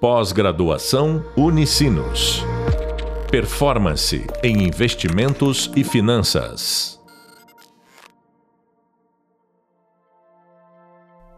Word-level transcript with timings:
Pós-graduação 0.00 1.24
Unicinos. 1.38 2.44
Performance 3.30 4.26
em 4.44 4.64
investimentos 4.64 5.72
e 5.74 5.82
finanças. 5.82 7.02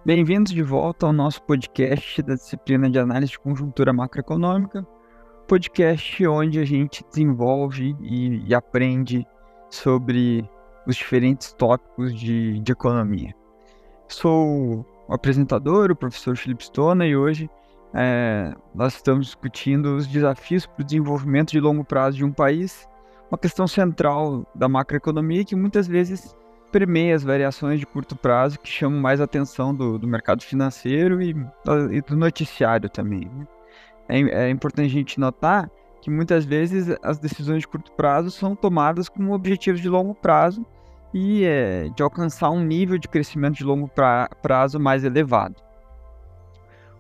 Bem-vindos 0.05 0.53
de 0.53 0.61
volta 0.61 1.07
ao 1.07 1.13
nosso 1.13 1.41
podcast 1.45 2.21
da 2.21 2.35
disciplina 2.35 2.91
de 2.91 2.99
análise 2.99 3.31
de 3.31 3.39
conjuntura 3.39 3.93
macroeconômica, 3.93 4.85
podcast 5.47 6.27
onde 6.27 6.59
a 6.59 6.65
gente 6.65 7.05
desenvolve 7.09 7.95
e, 8.01 8.43
e 8.45 8.55
aprende 8.57 9.25
sobre 9.71 10.51
os 10.85 10.97
diferentes 10.97 11.53
tópicos 11.53 12.13
de, 12.13 12.59
de 12.59 12.73
economia. 12.73 13.33
Sou 14.09 14.85
o 15.07 15.15
apresentador, 15.15 15.93
o 15.93 15.97
professor 15.97 16.37
Felipe 16.37 16.65
Stona, 16.65 17.07
e 17.07 17.17
hoje 17.17 17.49
é, 17.95 18.55
nós 18.75 18.95
estamos 18.95 19.27
discutindo 19.27 19.97
os 19.97 20.07
desafios 20.07 20.67
para 20.67 20.83
o 20.83 20.85
desenvolvimento 20.85 21.51
de 21.51 21.61
longo 21.61 21.85
prazo 21.85 22.17
de 22.17 22.25
um 22.25 22.33
país, 22.33 22.89
uma 23.31 23.39
questão 23.39 23.67
central 23.67 24.47
da 24.55 24.69
macroeconomia 24.69 25.45
que 25.45 25.57
muitas 25.57 25.87
vezes 25.87 26.35
permeia 26.71 27.15
as 27.15 27.23
variações 27.23 27.81
de 27.81 27.87
curto 27.87 28.15
prazo 28.15 28.59
que 28.59 28.69
chamam 28.69 29.01
mais 29.01 29.21
atenção 29.21 29.75
do, 29.75 29.99
do 29.99 30.07
mercado 30.07 30.43
financeiro 30.43 31.23
e, 31.23 31.35
e, 31.91 32.01
do 32.03 32.17
noticiário 32.17 32.91
também. 32.91 33.31
Né? 33.35 33.47
É, 34.09 34.47
é 34.47 34.51
importante 34.51 34.87
a 34.87 34.91
gente 34.91 35.19
notar 35.19 35.71
que 36.01 36.11
muitas 36.11 36.45
vezes 36.45 36.95
as 37.03 37.19
decisões 37.19 37.61
de 37.61 37.69
curto 37.69 37.91
prazo 37.93 38.31
são 38.31 38.55
tomadas 38.55 39.09
com 39.09 39.31
objetivos 39.31 39.81
de 39.81 39.89
longo 39.89 40.15
prazo 40.15 40.65
e 41.13 41.45
é, 41.45 41.89
de 41.89 42.03
alcançar 42.03 42.51
um 42.51 42.63
nível 42.63 42.99
de 42.99 43.09
crescimento 43.09 43.57
de 43.57 43.65
longo 43.65 43.89
pra, 43.89 44.29
prazo 44.43 44.79
mais 44.79 45.05
elevado. 45.05 45.57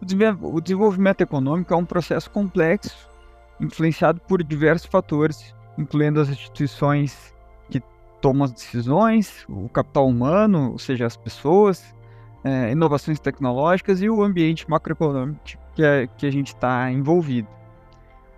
O 0.01 0.61
desenvolvimento 0.61 1.21
econômico 1.21 1.75
é 1.75 1.77
um 1.77 1.85
processo 1.85 2.31
complexo, 2.31 3.09
influenciado 3.61 4.21
por 4.21 4.43
diversos 4.43 4.89
fatores, 4.89 5.55
incluindo 5.77 6.21
as 6.21 6.29
instituições 6.29 7.35
que 7.69 7.83
tomam 8.21 8.45
as 8.45 8.53
decisões, 8.53 9.45
o 9.49 9.69
capital 9.69 10.07
humano, 10.07 10.73
ou 10.73 10.79
seja, 10.79 11.07
as 11.07 11.17
pessoas, 11.17 11.95
é, 12.45 12.71
inovações 12.71 13.19
tecnológicas 13.19 14.01
e 14.01 14.09
o 14.09 14.23
ambiente 14.23 14.69
macroeconômico 14.71 15.41
que, 15.75 15.83
é, 15.83 16.07
que 16.07 16.27
a 16.27 16.31
gente 16.31 16.49
está 16.49 16.91
envolvido. 16.91 17.49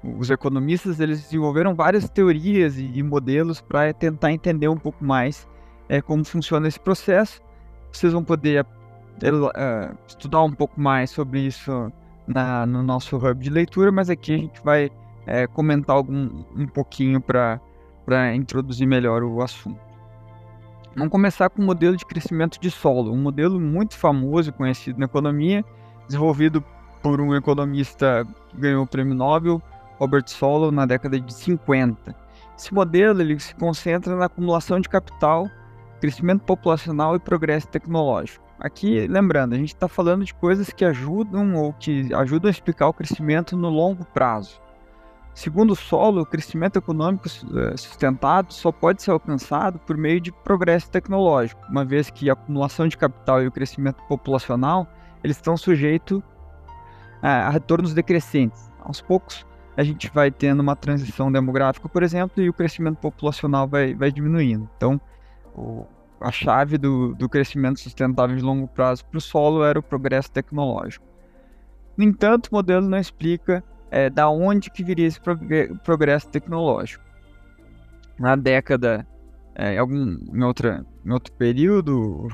Os 0.03 0.31
economistas 0.31 0.99
eles 0.99 1.23
desenvolveram 1.23 1.75
várias 1.75 2.09
teorias 2.09 2.79
e, 2.79 2.91
e 2.95 3.03
modelos 3.03 3.61
para 3.61 3.93
tentar 3.93 4.33
entender 4.33 4.69
um 4.69 4.79
pouco 4.79 5.05
mais 5.05 5.47
é, 5.89 6.01
como 6.01 6.25
funciona 6.25 6.69
esse 6.69 6.81
processo. 6.81 7.43
Vocês 7.93 8.13
vão 8.13 8.25
poder 8.25 8.65
uh, 9.29 9.97
estudar 10.07 10.43
um 10.43 10.53
pouco 10.53 10.81
mais 10.81 11.11
sobre 11.11 11.41
isso 11.41 11.93
na, 12.27 12.65
no 12.67 12.83
nosso 12.83 13.17
hub 13.17 13.35
de 13.35 13.51
leitura, 13.51 13.93
mas 13.93 14.09
aqui 14.09 14.35
a 14.35 14.39
gente 14.39 14.61
vai 14.63 14.91
é, 15.27 15.47
comentar 15.47 15.97
algum, 15.97 16.45
um 16.57 16.67
pouquinho 16.67 17.21
para 17.21 17.61
introduzir 18.35 18.87
melhor 18.87 19.23
o 19.23 19.43
assunto. 19.43 19.79
Vamos 20.97 21.13
começar 21.13 21.49
com 21.51 21.63
o 21.63 21.65
modelo 21.65 21.97
de 21.97 22.05
crescimento 22.05 22.59
de 22.61 22.71
solo, 22.71 23.13
um 23.13 23.17
modelo 23.17 23.61
muito 23.61 23.97
famoso 23.97 24.51
e 24.51 24.53
conhecido 24.53 24.99
na 24.99 25.05
economia, 25.05 25.65
desenvolvido 26.07 26.65
por 27.03 27.21
um 27.21 27.35
economista 27.35 28.27
que 28.49 28.57
ganhou 28.57 28.83
o 28.83 28.87
prêmio 28.87 29.15
Nobel, 29.15 29.63
Robert 29.99 30.27
Solow, 30.27 30.73
na 30.73 30.87
década 30.87 31.21
de 31.21 31.33
50. 31.33 32.15
Esse 32.59 32.75
modelo 32.75 33.21
ele 33.21 33.39
se 33.39 33.55
concentra 33.55 34.17
na 34.17 34.27
acumulação 34.27 34.81
de 34.81 34.89
capital 34.89 35.49
crescimento 36.01 36.43
populacional 36.43 37.15
e 37.15 37.19
progresso 37.19 37.69
tecnológico. 37.69 38.45
Aqui, 38.61 39.07
lembrando, 39.07 39.55
a 39.55 39.57
gente 39.57 39.75
está 39.75 39.89
falando 39.89 40.23
de 40.23 40.35
coisas 40.35 40.69
que 40.71 40.85
ajudam 40.85 41.55
ou 41.55 41.73
que 41.73 42.13
ajudam 42.15 42.49
a 42.49 42.51
explicar 42.51 42.89
o 42.89 42.93
crescimento 42.93 43.57
no 43.57 43.71
longo 43.71 44.05
prazo. 44.05 44.61
Segundo 45.33 45.71
o 45.71 45.77
solo, 45.77 46.21
o 46.21 46.27
crescimento 46.27 46.77
econômico 46.77 47.27
eh, 47.27 47.77
sustentado 47.77 48.53
só 48.53 48.71
pode 48.71 49.03
ser 49.03 49.13
alcançado 49.13 49.79
por 49.79 49.97
meio 49.97 50.21
de 50.21 50.31
progresso 50.31 50.91
tecnológico, 50.91 51.63
uma 51.71 51.87
vez 51.87 52.11
que 52.11 52.29
a 52.29 52.35
acumulação 52.35 52.87
de 52.87 52.99
capital 52.99 53.43
e 53.43 53.47
o 53.47 53.53
crescimento 53.53 54.03
populacional 54.07 54.87
eles 55.25 55.37
estão 55.37 55.57
sujeitos 55.57 56.23
a 57.23 57.49
retornos 57.49 57.95
decrescentes. 57.95 58.71
Aos 58.81 59.01
poucos, 59.01 59.47
a 59.77 59.83
gente 59.83 60.11
vai 60.13 60.31
tendo 60.31 60.61
uma 60.61 60.77
transição 60.77 61.33
demográfica, 61.33 61.89
por 61.89 62.03
exemplo, 62.03 62.43
e 62.43 62.49
o 62.51 62.53
crescimento 62.53 62.97
populacional 62.97 63.67
vai, 63.67 63.95
vai 63.95 64.11
diminuindo. 64.11 64.69
Então, 64.77 65.01
o, 65.55 65.87
a 66.21 66.31
chave 66.31 66.77
do, 66.77 67.15
do 67.15 67.29
crescimento 67.29 67.81
sustentável 67.81 68.37
de 68.37 68.43
longo 68.43 68.69
prazo 68.69 69.05
para 69.07 69.19
o 69.19 69.21
solo 69.21 69.65
era 69.65 69.79
o 69.79 69.83
progresso 69.83 70.31
tecnológico. 70.31 71.07
No 71.97 72.05
entanto, 72.05 72.49
o 72.49 72.55
modelo 72.55 72.89
não 72.89 72.99
explica 72.99 73.65
é, 73.91 74.09
da 74.09 74.29
onde 74.29 74.71
que 74.71 74.85
viria 74.85 75.07
esse 75.07 75.21
progresso 75.83 76.29
tecnológico. 76.29 77.05
Na 78.19 78.37
década, 78.37 79.07
é, 79.55 79.79
algum, 79.79 80.19
em, 80.33 80.43
outra, 80.43 80.85
em 81.05 81.11
outro 81.11 81.33
período, 81.33 82.29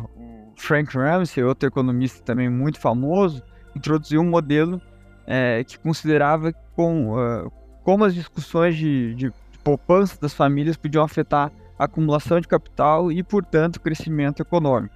Frank 0.57 0.97
Ramsey, 0.97 1.43
outro 1.43 1.69
economista 1.69 2.23
também 2.23 2.49
muito 2.49 2.79
famoso, 2.81 3.43
introduziu 3.75 4.21
um 4.21 4.29
modelo 4.29 4.81
é, 5.27 5.63
que 5.65 5.79
considerava 5.79 6.53
com, 6.75 7.15
uh, 7.15 7.51
como 7.83 8.05
as 8.05 8.15
discussões 8.15 8.77
de, 8.77 9.15
de 9.15 9.33
poupança 9.63 10.19
das 10.21 10.33
famílias 10.33 10.77
podiam 10.77 11.03
afetar 11.03 11.51
acumulação 11.79 12.41
de 12.41 12.49
capital 12.49 13.11
e, 13.13 13.23
portanto, 13.23 13.81
crescimento 13.81 14.41
econômico. 14.41 14.95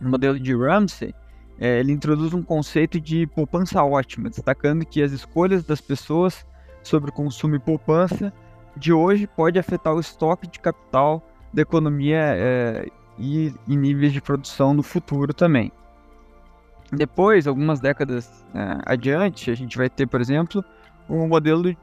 No 0.00 0.10
modelo 0.10 0.38
de 0.38 0.54
Ramsey, 0.54 1.14
é, 1.58 1.80
ele 1.80 1.92
introduz 1.92 2.34
um 2.34 2.42
conceito 2.42 3.00
de 3.00 3.26
poupança 3.26 3.82
ótima, 3.82 4.28
destacando 4.28 4.84
que 4.84 5.02
as 5.02 5.12
escolhas 5.12 5.64
das 5.64 5.80
pessoas 5.80 6.46
sobre 6.82 7.10
consumo 7.10 7.56
e 7.56 7.58
poupança 7.58 8.32
de 8.76 8.92
hoje 8.92 9.26
pode 9.26 9.58
afetar 9.58 9.94
o 9.94 10.00
estoque 10.00 10.46
de 10.46 10.60
capital 10.60 11.26
da 11.52 11.62
economia 11.62 12.18
é, 12.18 12.86
e, 13.18 13.54
níveis 13.66 14.12
de 14.12 14.20
produção 14.20 14.74
no 14.74 14.82
futuro 14.82 15.32
também. 15.32 15.72
Depois, 16.92 17.46
algumas 17.46 17.80
décadas 17.80 18.44
é, 18.54 18.78
adiante, 18.84 19.50
a 19.50 19.54
gente 19.54 19.76
vai 19.76 19.88
ter, 19.88 20.06
por 20.06 20.20
exemplo, 20.20 20.62
um 21.08 21.26
modelo 21.26 21.62
de, 21.62 21.78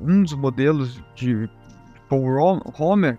um 0.00 0.22
dos 0.22 0.34
modelos 0.34 1.02
de 1.14 1.48
Paul 2.08 2.62
Homer, 2.78 3.18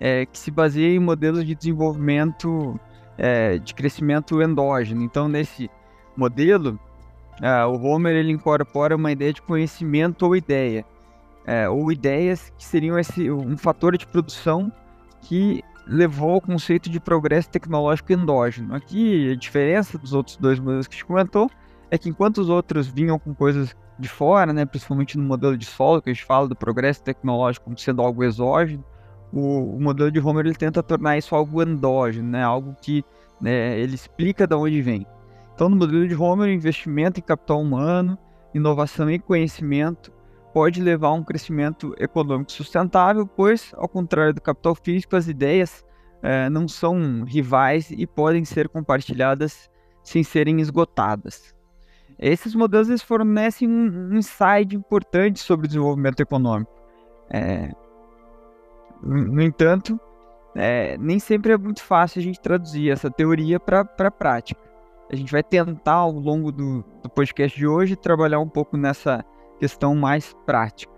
é, 0.00 0.26
que 0.26 0.38
se 0.38 0.50
baseia 0.50 0.96
em 0.96 0.98
modelos 0.98 1.44
de 1.44 1.54
desenvolvimento 1.54 2.78
é, 3.16 3.58
de 3.58 3.74
crescimento 3.74 4.42
endógeno. 4.42 5.02
Então, 5.02 5.28
nesse 5.28 5.70
modelo, 6.16 6.78
é, 7.40 7.64
o 7.64 7.80
Homer 7.82 8.14
ele 8.14 8.32
incorpora 8.32 8.96
uma 8.96 9.12
ideia 9.12 9.32
de 9.32 9.42
conhecimento 9.42 10.26
ou 10.26 10.36
ideia, 10.36 10.84
é, 11.46 11.68
ou 11.68 11.90
ideias 11.90 12.52
que 12.56 12.64
seriam 12.64 12.98
esse, 12.98 13.30
um 13.30 13.56
fator 13.56 13.96
de 13.96 14.06
produção 14.06 14.72
que 15.22 15.62
levou 15.86 16.30
ao 16.30 16.40
conceito 16.40 16.88
de 16.88 16.98
progresso 16.98 17.50
tecnológico 17.50 18.12
endógeno. 18.12 18.74
Aqui, 18.74 19.30
a 19.32 19.36
diferença 19.36 19.98
dos 19.98 20.12
outros 20.12 20.36
dois 20.36 20.58
modelos 20.58 20.86
que 20.86 20.94
a 20.94 20.96
gente 20.96 21.04
comentou 21.04 21.50
é 21.94 21.98
que 21.98 22.08
enquanto 22.08 22.38
os 22.38 22.48
outros 22.48 22.88
vinham 22.88 23.18
com 23.18 23.32
coisas 23.32 23.74
de 23.98 24.08
fora, 24.08 24.52
né, 24.52 24.64
principalmente 24.64 25.16
no 25.16 25.24
modelo 25.24 25.56
de 25.56 25.64
solo, 25.64 26.02
que 26.02 26.10
a 26.10 26.12
gente 26.12 26.24
fala 26.24 26.48
do 26.48 26.56
progresso 26.56 27.02
tecnológico 27.02 27.66
como 27.66 27.78
sendo 27.78 28.02
algo 28.02 28.24
exógeno, 28.24 28.84
o, 29.32 29.76
o 29.76 29.80
modelo 29.80 30.10
de 30.10 30.18
Homer 30.18 30.46
ele 30.46 30.56
tenta 30.56 30.82
tornar 30.82 31.16
isso 31.16 31.34
algo 31.34 31.62
endógeno, 31.62 32.28
né, 32.28 32.42
algo 32.42 32.74
que 32.82 33.04
né, 33.40 33.78
ele 33.78 33.94
explica 33.94 34.46
de 34.46 34.54
onde 34.56 34.82
vem. 34.82 35.06
Então, 35.54 35.68
no 35.68 35.76
modelo 35.76 36.06
de 36.08 36.16
Homer, 36.16 36.48
investimento 36.48 37.20
em 37.20 37.22
capital 37.22 37.60
humano, 37.60 38.18
inovação 38.52 39.08
e 39.08 39.18
conhecimento 39.18 40.12
pode 40.52 40.82
levar 40.82 41.08
a 41.08 41.12
um 41.12 41.22
crescimento 41.22 41.94
econômico 41.98 42.50
sustentável, 42.50 43.26
pois, 43.26 43.72
ao 43.76 43.88
contrário 43.88 44.34
do 44.34 44.40
capital 44.40 44.74
físico, 44.74 45.14
as 45.14 45.28
ideias 45.28 45.84
eh, 46.22 46.48
não 46.50 46.66
são 46.66 47.22
rivais 47.24 47.90
e 47.90 48.06
podem 48.06 48.44
ser 48.44 48.68
compartilhadas 48.68 49.70
sem 50.02 50.22
serem 50.22 50.60
esgotadas. 50.60 51.54
Esses 52.18 52.54
modelos 52.54 52.88
eles 52.88 53.02
fornecem 53.02 53.68
um, 53.68 54.10
um 54.10 54.16
insight 54.16 54.74
importante 54.74 55.40
sobre 55.40 55.66
o 55.66 55.68
desenvolvimento 55.68 56.20
econômico. 56.20 56.72
É, 57.30 57.70
no 59.02 59.42
entanto, 59.42 59.98
é, 60.54 60.96
nem 60.98 61.18
sempre 61.18 61.52
é 61.52 61.58
muito 61.58 61.82
fácil 61.82 62.20
a 62.20 62.22
gente 62.22 62.40
traduzir 62.40 62.90
essa 62.90 63.10
teoria 63.10 63.58
para 63.58 63.80
a 63.98 64.10
prática. 64.10 64.60
A 65.10 65.16
gente 65.16 65.30
vai 65.30 65.42
tentar, 65.42 65.94
ao 65.94 66.12
longo 66.12 66.50
do, 66.50 66.84
do, 67.02 67.10
podcast 67.10 67.58
de 67.58 67.66
hoje, 67.66 67.96
trabalhar 67.96 68.38
um 68.40 68.48
pouco 68.48 68.76
nessa 68.76 69.24
questão 69.58 69.94
mais 69.94 70.34
prática. 70.46 70.92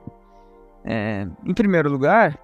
É, 0.84 1.26
em 1.44 1.54
primeiro 1.54 1.90
lugar, 1.90 2.38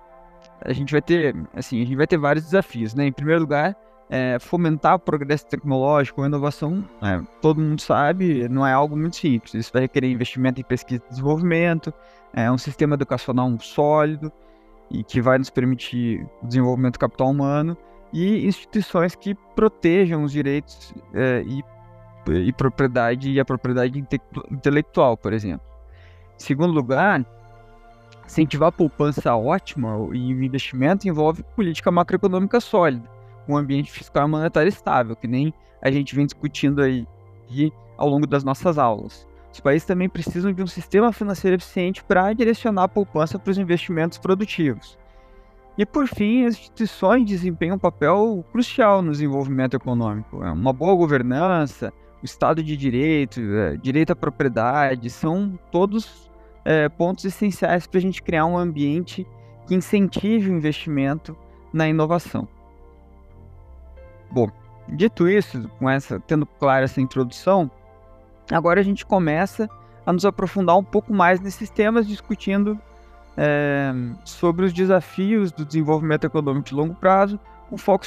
a 0.61 0.73
gente 0.73 0.91
vai 0.91 1.03
ter, 1.03 1.37
assim, 1.55 1.81
a 1.81 1.85
gente 1.85 1.97
vai 1.97 2.07
ter 2.07 2.19
vários 2.19 2.45
desafios, 2.47 2.95
né? 2.95 3.07
Em 3.07 3.13
primeiro 3.13 3.43
lugar, 3.43 3.77
é, 4.11 4.39
fomentar 4.39 4.97
o 4.97 4.99
progresso 4.99 5.47
tecnológico, 5.47 6.23
a 6.23 6.27
inovação, 6.27 6.85
é, 7.03 7.21
todo 7.41 7.61
mundo 7.61 7.81
sabe, 7.81 8.49
não 8.49 8.67
é 8.67 8.73
algo 8.73 8.97
muito 8.97 9.17
simples. 9.17 9.55
Isso 9.55 9.73
vai 9.73 9.83
requerer 9.83 10.11
investimento 10.11 10.61
em 10.61 10.65
pesquisa 10.65 11.03
e 11.07 11.11
desenvolvimento, 11.11 11.93
é 12.33 12.51
um 12.51 12.59
sistema 12.59 12.95
educacional 12.95 13.51
sólido 13.61 14.33
e 14.91 15.03
que 15.03 15.21
vai 15.21 15.39
nos 15.39 15.51
permitir 15.51 16.27
o 16.43 16.47
desenvolvimento 16.47 16.95
do 16.95 16.99
capital 16.99 17.31
humano 17.31 17.77
e 18.13 18.47
instituições 18.47 19.15
que 19.15 19.35
protejam 19.55 20.23
os 20.23 20.33
direitos 20.33 20.93
é, 21.15 21.43
e 21.47 21.63
e 22.31 22.53
propriedade 22.53 23.31
e 23.31 23.41
a 23.41 23.45
propriedade 23.45 23.99
inte 23.99 24.21
intelectual, 24.51 25.17
por 25.17 25.33
exemplo. 25.33 25.67
Em 26.37 26.45
segundo 26.45 26.73
lugar, 26.73 27.25
incentivar 28.25 28.69
a 28.69 28.73
poupança 28.73 29.35
ótima 29.35 29.97
e 30.13 30.35
o 30.35 30.45
investimento 30.45 31.09
envolve 31.09 31.43
política 31.57 31.91
macroeconômica 31.91 32.61
sólida, 32.61 33.09
um 33.49 33.57
ambiente 33.57 33.91
fiscal 33.91 34.27
e 34.27 34.31
monetário 34.31 34.69
estável, 34.69 35.17
que 35.17 35.27
nem 35.27 35.53
a 35.81 35.91
gente 35.91 36.15
vem 36.15 36.27
discutindo 36.27 36.81
aí 36.81 37.07
ao 37.97 38.09
longo 38.09 38.27
das 38.27 38.45
nossas 38.45 38.79
aulas. 38.79 39.27
Os 39.53 39.61
países 39.61 39.87
também 39.87 40.09
precisam 40.09 40.53
de 40.53 40.63
um 40.63 40.67
sistema 40.67 41.13
financeiro 41.13 41.57
eficiente 41.57 42.03
para 42.03 42.33
direcionar 42.33 42.85
a 42.85 42.89
poupança 42.89 43.39
para 43.39 43.51
os 43.51 43.59
investimentos 43.59 44.17
produtivos. 44.17 44.99
E 45.77 45.85
por 45.85 46.07
fim, 46.07 46.45
as 46.45 46.55
instituições 46.55 47.27
desempenham 47.27 47.77
um 47.77 47.79
papel 47.79 48.45
crucial 48.51 49.03
no 49.03 49.11
desenvolvimento 49.11 49.75
econômico. 49.75 50.43
É 50.43 50.51
uma 50.51 50.73
boa 50.73 50.95
governança, 50.95 51.93
o 52.23 52.25
Estado 52.25 52.63
de 52.63 52.77
Direito, 52.77 53.41
é, 53.41 53.77
direito 53.77 54.13
à 54.13 54.17
propriedade, 54.17 55.11
são 55.11 55.59
todos 55.71 56.31
é, 56.65 56.89
pontos 56.89 57.25
essenciais 57.25 57.87
para 57.87 57.99
a 57.99 58.03
gente 58.03 58.23
criar 58.23 58.47
um 58.47 58.57
ambiente 58.57 59.27
que 59.67 59.75
incentive 59.75 60.51
o 60.51 60.55
investimento 60.55 61.37
na 61.73 61.89
inovação. 61.89 62.47
Bom, 64.33 64.49
dito 64.89 65.29
isso, 65.29 65.69
com 65.79 65.91
essa, 65.91 66.19
tendo 66.21 66.47
clara 66.47 66.87
essa 66.87 67.03
introdução, 67.03 67.71
agora 68.51 68.81
a 68.81 68.83
gente 68.83 69.05
começa 69.05 69.69
a 70.07 70.13
nos 70.13 70.25
aprofundar 70.25 70.77
um 70.79 70.83
pouco 70.83 71.13
mais 71.13 71.39
nesses 71.39 71.69
temas, 71.69 72.07
discutindo 72.07 72.81
é, 73.37 73.93
sobre 74.25 74.65
os 74.65 74.73
desafios 74.73 75.53
do 75.53 75.67
desenvolvimento 75.67 76.25
econômico 76.25 76.67
de 76.67 76.75
longo 76.75 76.95
prazo, 76.95 77.39
com 77.69 77.77
foco 77.77 78.07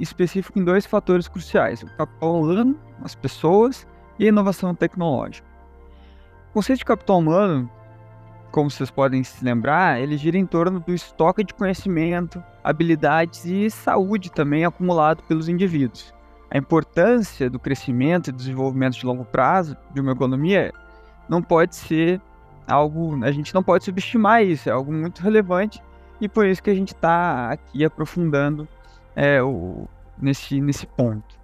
específico 0.00 0.58
em 0.58 0.64
dois 0.64 0.84
fatores 0.86 1.28
cruciais: 1.28 1.82
o 1.82 1.96
capital 1.96 2.40
humano, 2.40 2.76
as 3.04 3.14
pessoas, 3.14 3.86
e 4.18 4.24
a 4.24 4.28
inovação 4.28 4.74
tecnológica. 4.74 5.48
O 6.50 6.54
conceito 6.54 6.80
de 6.80 6.84
capital 6.84 7.18
humano, 7.18 7.70
como 8.50 8.70
vocês 8.70 8.90
podem 8.90 9.22
se 9.22 9.44
lembrar, 9.44 10.00
ele 10.00 10.16
gira 10.16 10.36
em 10.36 10.46
torno 10.46 10.80
do 10.80 10.92
estoque 10.92 11.44
de 11.44 11.54
conhecimento, 11.54 12.42
habilidades 12.62 13.44
e 13.44 13.70
saúde 13.70 14.30
também 14.30 14.64
acumulado 14.64 15.22
pelos 15.24 15.48
indivíduos. 15.48 16.12
A 16.50 16.58
importância 16.58 17.48
do 17.48 17.58
crescimento 17.58 18.28
e 18.28 18.32
desenvolvimento 18.32 18.94
de 18.94 19.06
longo 19.06 19.24
prazo 19.24 19.76
de 19.94 20.00
uma 20.00 20.12
economia 20.12 20.72
não 21.28 21.40
pode 21.40 21.76
ser 21.76 22.20
algo, 22.66 23.24
a 23.24 23.30
gente 23.30 23.54
não 23.54 23.62
pode 23.62 23.84
subestimar 23.84 24.42
isso, 24.42 24.68
é 24.68 24.72
algo 24.72 24.92
muito 24.92 25.22
relevante 25.22 25.80
e 26.20 26.28
por 26.28 26.46
isso 26.46 26.62
que 26.62 26.70
a 26.70 26.74
gente 26.74 26.92
está 26.92 27.50
aqui 27.52 27.84
aprofundando 27.84 28.66
é, 29.14 29.40
o, 29.42 29.88
nesse, 30.18 30.60
nesse 30.60 30.86
ponto. 30.86 31.38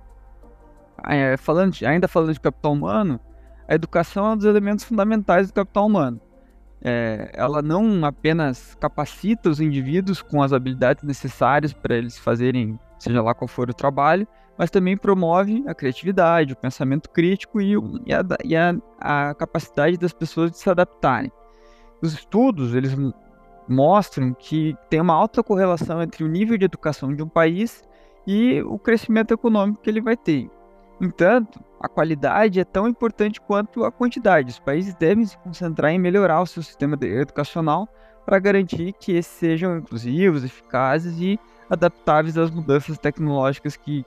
É, 1.04 1.36
falando, 1.36 1.76
ainda 1.86 2.08
falando 2.08 2.32
de 2.32 2.40
capital 2.40 2.72
humano, 2.72 3.20
a 3.68 3.74
educação 3.74 4.26
é 4.26 4.30
um 4.30 4.36
dos 4.36 4.46
elementos 4.46 4.84
fundamentais 4.84 5.48
do 5.48 5.54
capital 5.54 5.86
humano. 5.86 6.20
É, 6.88 7.32
ela 7.34 7.60
não 7.60 8.04
apenas 8.04 8.76
capacita 8.76 9.50
os 9.50 9.60
indivíduos 9.60 10.22
com 10.22 10.40
as 10.40 10.52
habilidades 10.52 11.02
necessárias 11.02 11.72
para 11.72 11.96
eles 11.96 12.16
fazerem, 12.16 12.78
seja 12.96 13.20
lá 13.20 13.34
qual 13.34 13.48
for 13.48 13.68
o 13.68 13.74
trabalho, 13.74 14.24
mas 14.56 14.70
também 14.70 14.96
promove 14.96 15.64
a 15.66 15.74
criatividade, 15.74 16.52
o 16.52 16.56
pensamento 16.56 17.10
crítico 17.10 17.60
e, 17.60 17.72
e, 18.06 18.14
a, 18.14 18.24
e 18.44 18.54
a, 18.54 18.76
a, 19.00 19.34
capacidade 19.34 19.96
das 19.96 20.12
pessoas 20.12 20.52
de 20.52 20.58
se 20.58 20.70
adaptarem. 20.70 21.32
Os 22.00 22.12
estudos 22.12 22.72
eles 22.72 22.96
mostram 23.68 24.32
que 24.32 24.76
tem 24.88 25.00
uma 25.00 25.14
alta 25.14 25.42
correlação 25.42 26.00
entre 26.00 26.22
o 26.22 26.28
nível 26.28 26.56
de 26.56 26.66
educação 26.66 27.12
de 27.12 27.20
um 27.20 27.28
país 27.28 27.82
e 28.24 28.62
o 28.62 28.78
crescimento 28.78 29.34
econômico 29.34 29.82
que 29.82 29.90
ele 29.90 30.00
vai 30.00 30.16
ter. 30.16 30.48
Entanto, 31.00 31.60
a 31.80 31.88
qualidade 31.88 32.58
é 32.58 32.64
tão 32.64 32.88
importante 32.88 33.40
quanto 33.40 33.84
a 33.84 33.92
quantidade. 33.92 34.50
Os 34.50 34.58
países 34.58 34.94
devem 34.94 35.24
se 35.24 35.36
concentrar 35.38 35.92
em 35.92 35.98
melhorar 35.98 36.40
o 36.40 36.46
seu 36.46 36.62
sistema 36.62 36.96
educacional 37.02 37.88
para 38.24 38.38
garantir 38.38 38.92
que 38.94 39.12
esses 39.12 39.32
sejam 39.32 39.78
inclusivos, 39.78 40.42
eficazes 40.42 41.20
e 41.20 41.38
adaptáveis 41.70 42.36
às 42.36 42.50
mudanças 42.50 42.98
tecnológicas 42.98 43.76
que, 43.76 44.04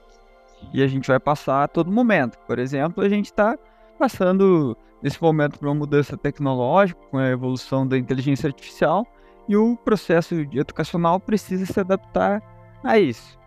e 0.74 0.82
a 0.82 0.86
gente 0.86 1.08
vai 1.08 1.18
passar 1.18 1.64
a 1.64 1.68
todo 1.68 1.90
momento. 1.90 2.38
Por 2.46 2.58
exemplo, 2.58 3.02
a 3.02 3.08
gente 3.08 3.26
está 3.26 3.56
passando 3.98 4.76
nesse 5.02 5.20
momento 5.22 5.58
por 5.58 5.68
uma 5.68 5.74
mudança 5.74 6.16
tecnológica, 6.16 7.00
com 7.10 7.18
a 7.18 7.30
evolução 7.30 7.86
da 7.86 7.96
inteligência 7.96 8.48
artificial, 8.48 9.06
e 9.48 9.56
o 9.56 9.76
processo 9.76 10.34
educacional 10.34 11.18
precisa 11.18 11.64
se 11.64 11.80
adaptar 11.80 12.42
a 12.84 12.98
isso. 12.98 13.39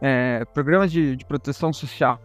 É, 0.00 0.44
programas 0.46 0.90
de, 0.90 1.14
de 1.16 1.24
proteção 1.24 1.72
social 1.72 2.20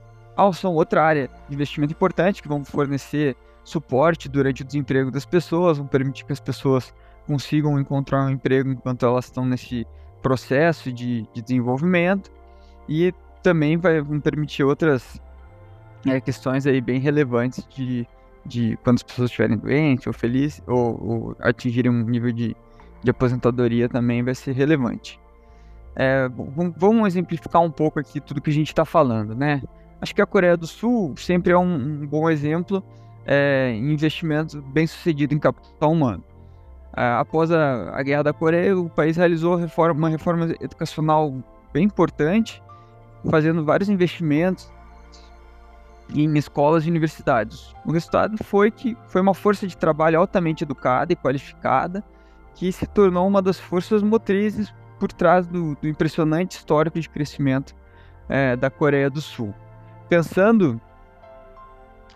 são 0.53 0.73
outra 0.73 1.03
área 1.03 1.29
de 1.47 1.55
investimento 1.55 1.93
importante 1.93 2.41
que 2.41 2.47
vão 2.47 2.63
fornecer 2.63 3.35
suporte 3.63 4.29
durante 4.29 4.61
o 4.61 4.65
desemprego 4.65 5.09
das 5.09 5.25
pessoas, 5.25 5.77
vão 5.77 5.87
permitir 5.87 6.25
que 6.25 6.33
as 6.33 6.39
pessoas 6.39 6.93
consigam 7.25 7.79
encontrar 7.79 8.25
um 8.25 8.29
emprego 8.29 8.69
enquanto 8.69 9.05
elas 9.05 9.25
estão 9.25 9.45
nesse 9.45 9.87
processo 10.21 10.91
de, 10.91 11.27
de 11.33 11.41
desenvolvimento 11.41 12.31
e 12.87 13.13
também 13.41 13.77
vai 13.77 14.03
permitir 14.21 14.63
outras 14.63 15.19
é, 16.05 16.19
questões 16.19 16.67
aí 16.67 16.79
bem 16.79 16.99
relevantes 16.99 17.67
de, 17.67 18.07
de 18.45 18.77
quando 18.83 18.97
as 18.97 19.03
pessoas 19.03 19.29
estiverem 19.29 19.57
doentes 19.57 20.05
ou 20.05 20.13
felizes 20.13 20.61
ou, 20.67 21.03
ou 21.03 21.35
atingirem 21.39 21.91
um 21.91 22.03
nível 22.03 22.31
de, 22.31 22.55
de 23.03 23.09
aposentadoria 23.09 23.89
também 23.89 24.23
vai 24.23 24.35
ser 24.35 24.53
relevante. 24.53 25.19
É, 25.95 26.29
vamos 26.75 27.07
exemplificar 27.07 27.61
um 27.61 27.71
pouco 27.71 27.99
aqui 27.99 28.19
tudo 28.19 28.41
que 28.41 28.49
a 28.49 28.53
gente 28.53 28.67
está 28.67 28.83
falando, 28.83 29.33
né? 29.33 29.61
Acho 30.01 30.13
que 30.13 30.21
a 30.21 30.25
Coreia 30.25 30.57
do 30.57 30.67
Sul 30.67 31.15
sempre 31.17 31.53
é 31.53 31.57
um, 31.57 31.73
um 31.73 32.05
bom 32.05 32.29
exemplo 32.29 32.83
é, 33.25 33.71
em 33.71 33.93
investimento 33.93 34.61
bem 34.61 34.85
sucedido 34.85 35.33
em 35.33 35.39
capital 35.39 35.91
humano. 35.91 36.23
É, 36.95 37.01
após 37.13 37.51
a, 37.51 37.97
a, 37.97 38.03
Guerra 38.03 38.23
da 38.23 38.33
Coreia, 38.33 38.77
o 38.77 38.89
país 38.89 39.17
realizou 39.17 39.55
reforma, 39.55 39.93
uma 39.93 40.09
reforma 40.09 40.53
educacional 40.59 41.33
bem 41.73 41.85
importante 41.85 42.61
fazendo 43.29 43.65
vários 43.65 43.89
investimentos 43.89 44.71
em 46.13 46.37
escolas 46.37 46.85
e 46.85 46.89
universidades. 46.89 47.73
O 47.85 47.91
resultado 47.91 48.37
foi 48.43 48.69
que 48.69 48.95
foi 49.07 49.21
uma 49.21 49.33
força 49.33 49.65
de 49.65 49.75
trabalho 49.75 50.19
altamente 50.19 50.63
educada 50.63 51.11
e 51.11 51.15
qualificada 51.15 52.03
que 52.53 52.71
se 52.71 52.85
tornou 52.85 53.27
uma 53.27 53.41
das 53.41 53.59
forças 53.59 54.03
motrizes 54.03 54.73
por 55.05 55.13
trás 55.13 55.45
do, 55.45 55.77
do 55.79 55.87
impressionante 55.87 56.57
histórico 56.57 56.99
de 56.99 57.07
crescimento 57.07 57.75
é, 58.27 58.55
da 58.55 58.71
Coreia 58.71 59.07
do 59.07 59.21
Sul. 59.21 59.53
Pensando 60.09 60.81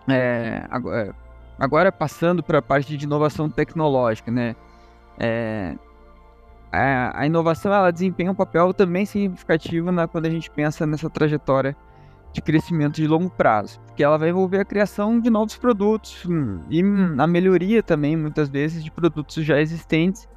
é, 0.08 0.66
agora, 0.68 1.14
agora, 1.56 1.92
passando 1.92 2.42
para 2.42 2.58
a 2.58 2.62
parte 2.62 2.96
de 2.96 3.04
inovação 3.04 3.48
tecnológica, 3.48 4.32
né? 4.32 4.56
É, 5.20 5.76
a, 6.72 7.20
a, 7.20 7.26
inovação 7.26 7.72
ela 7.72 7.92
desempenha 7.92 8.32
um 8.32 8.34
papel 8.34 8.74
também 8.74 9.06
significativo 9.06 9.92
na, 9.92 10.08
quando 10.08 10.26
a 10.26 10.30
gente 10.30 10.50
pensa 10.50 10.84
nessa 10.84 11.08
trajetória 11.08 11.76
de 12.32 12.42
crescimento 12.42 12.96
de 12.96 13.06
longo 13.06 13.30
prazo, 13.30 13.80
porque 13.86 14.02
ela 14.02 14.18
vai 14.18 14.30
envolver 14.30 14.58
a 14.58 14.64
criação 14.64 15.20
de 15.20 15.30
novos 15.30 15.56
produtos 15.56 16.26
hum, 16.26 16.60
e 16.68 16.82
a 17.18 17.26
melhoria 17.26 17.84
também, 17.84 18.16
muitas 18.16 18.48
vezes, 18.48 18.82
de 18.82 18.90
produtos 18.90 19.44
já 19.44 19.60
existentes, 19.60 20.28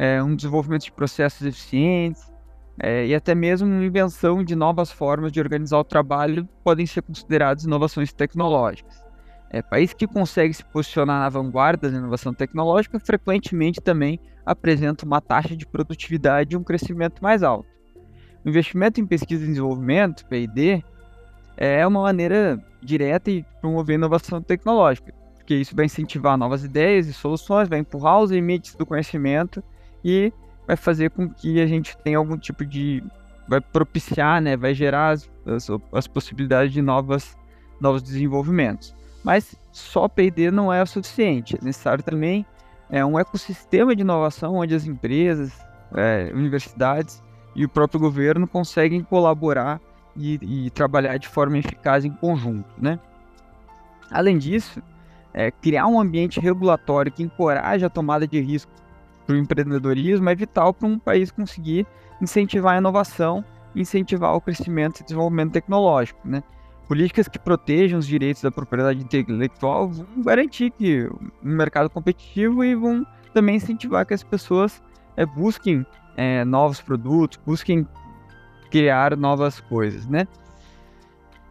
é, 0.00 0.22
um 0.22 0.34
desenvolvimento 0.34 0.84
de 0.84 0.92
processos 0.92 1.46
eficientes 1.46 2.32
é, 2.82 3.06
e 3.06 3.14
até 3.14 3.34
mesmo 3.34 3.68
uma 3.68 3.84
invenção 3.84 4.42
de 4.42 4.56
novas 4.56 4.90
formas 4.90 5.30
de 5.30 5.38
organizar 5.38 5.78
o 5.78 5.84
trabalho 5.84 6.48
podem 6.64 6.86
ser 6.86 7.02
considerados 7.02 7.64
inovações 7.64 8.10
tecnológicas. 8.10 9.04
É, 9.50 9.60
país 9.60 9.92
que 9.92 10.06
consegue 10.06 10.54
se 10.54 10.64
posicionar 10.64 11.20
na 11.20 11.28
vanguarda 11.28 11.90
da 11.90 11.98
inovação 11.98 12.32
tecnológica 12.32 12.98
frequentemente 12.98 13.78
também 13.78 14.18
apresenta 14.46 15.04
uma 15.04 15.20
taxa 15.20 15.54
de 15.54 15.66
produtividade 15.66 16.54
e 16.54 16.56
um 16.56 16.64
crescimento 16.64 17.22
mais 17.22 17.42
alto. 17.42 17.68
O 18.42 18.48
investimento 18.48 19.02
em 19.02 19.06
pesquisa 19.06 19.44
e 19.44 19.48
desenvolvimento, 19.48 20.24
P&D, 20.28 20.82
é 21.58 21.86
uma 21.86 22.00
maneira 22.00 22.58
direta 22.80 23.30
de 23.30 23.44
promover 23.60 23.96
inovação 23.96 24.40
tecnológica, 24.40 25.12
porque 25.34 25.56
isso 25.56 25.76
vai 25.76 25.84
incentivar 25.84 26.38
novas 26.38 26.64
ideias 26.64 27.06
e 27.06 27.12
soluções, 27.12 27.68
vai 27.68 27.80
empurrar 27.80 28.18
os 28.20 28.30
limites 28.30 28.74
do 28.74 28.86
conhecimento 28.86 29.62
e 30.04 30.32
vai 30.66 30.76
fazer 30.76 31.10
com 31.10 31.28
que 31.28 31.60
a 31.60 31.66
gente 31.66 31.96
tenha 31.98 32.18
algum 32.18 32.36
tipo 32.36 32.64
de 32.64 33.02
vai 33.48 33.60
propiciar, 33.60 34.40
né, 34.40 34.56
vai 34.56 34.72
gerar 34.72 35.10
as, 35.10 35.28
as, 35.44 35.68
as 35.92 36.06
possibilidades 36.06 36.72
de 36.72 36.80
novas, 36.80 37.36
novos 37.80 38.00
desenvolvimentos. 38.00 38.94
Mas 39.24 39.56
só 39.72 40.06
P&D 40.06 40.52
não 40.52 40.72
é 40.72 40.80
o 40.80 40.86
suficiente. 40.86 41.56
É 41.60 41.64
necessário 41.64 42.02
também 42.04 42.46
é, 42.88 43.04
um 43.04 43.18
ecossistema 43.18 43.94
de 43.94 44.02
inovação 44.02 44.54
onde 44.54 44.74
as 44.74 44.86
empresas, 44.86 45.52
é, 45.96 46.30
universidades 46.32 47.22
e 47.54 47.64
o 47.64 47.68
próprio 47.68 47.98
governo 47.98 48.46
conseguem 48.46 49.02
colaborar 49.02 49.80
e, 50.16 50.66
e, 50.66 50.70
trabalhar 50.70 51.16
de 51.16 51.26
forma 51.26 51.58
eficaz 51.58 52.04
em 52.04 52.10
conjunto. 52.10 52.68
Né? 52.78 52.98
Além 54.10 54.38
disso, 54.38 54.80
é, 55.34 55.50
criar 55.50 55.86
um 55.86 56.00
ambiente 56.00 56.38
regulatório 56.38 57.10
que 57.10 57.22
encoraje 57.22 57.84
a 57.84 57.90
tomada 57.90 58.26
de 58.26 58.40
risco 58.40 58.70
para 59.30 59.36
o 59.36 59.38
empreendedorismo 59.38 60.28
é 60.28 60.34
vital 60.34 60.74
para 60.74 60.88
um 60.88 60.98
país 60.98 61.30
conseguir 61.30 61.86
incentivar 62.20 62.74
a 62.74 62.78
inovação, 62.78 63.44
incentivar 63.74 64.34
o 64.34 64.40
crescimento 64.40 65.00
e 65.00 65.04
desenvolvimento 65.04 65.52
tecnológico. 65.52 66.20
Né? 66.24 66.42
políticas 66.88 67.28
que 67.28 67.38
protejam 67.38 68.00
os 68.00 68.06
direitos 68.06 68.42
da 68.42 68.50
propriedade 68.50 69.00
intelectual 69.00 69.88
vão 69.88 70.24
garantir 70.24 70.72
que 70.72 71.08
um 71.40 71.54
mercado 71.54 71.88
competitivo 71.88 72.64
e 72.64 72.74
vão 72.74 73.06
também 73.32 73.54
incentivar 73.54 74.04
que 74.04 74.12
as 74.12 74.24
pessoas 74.24 74.82
é, 75.16 75.24
busquem 75.24 75.86
é, 76.16 76.44
novos 76.44 76.80
produtos, 76.80 77.38
busquem 77.46 77.86
criar 78.72 79.16
novas 79.16 79.60
coisas, 79.60 80.04
né? 80.08 80.26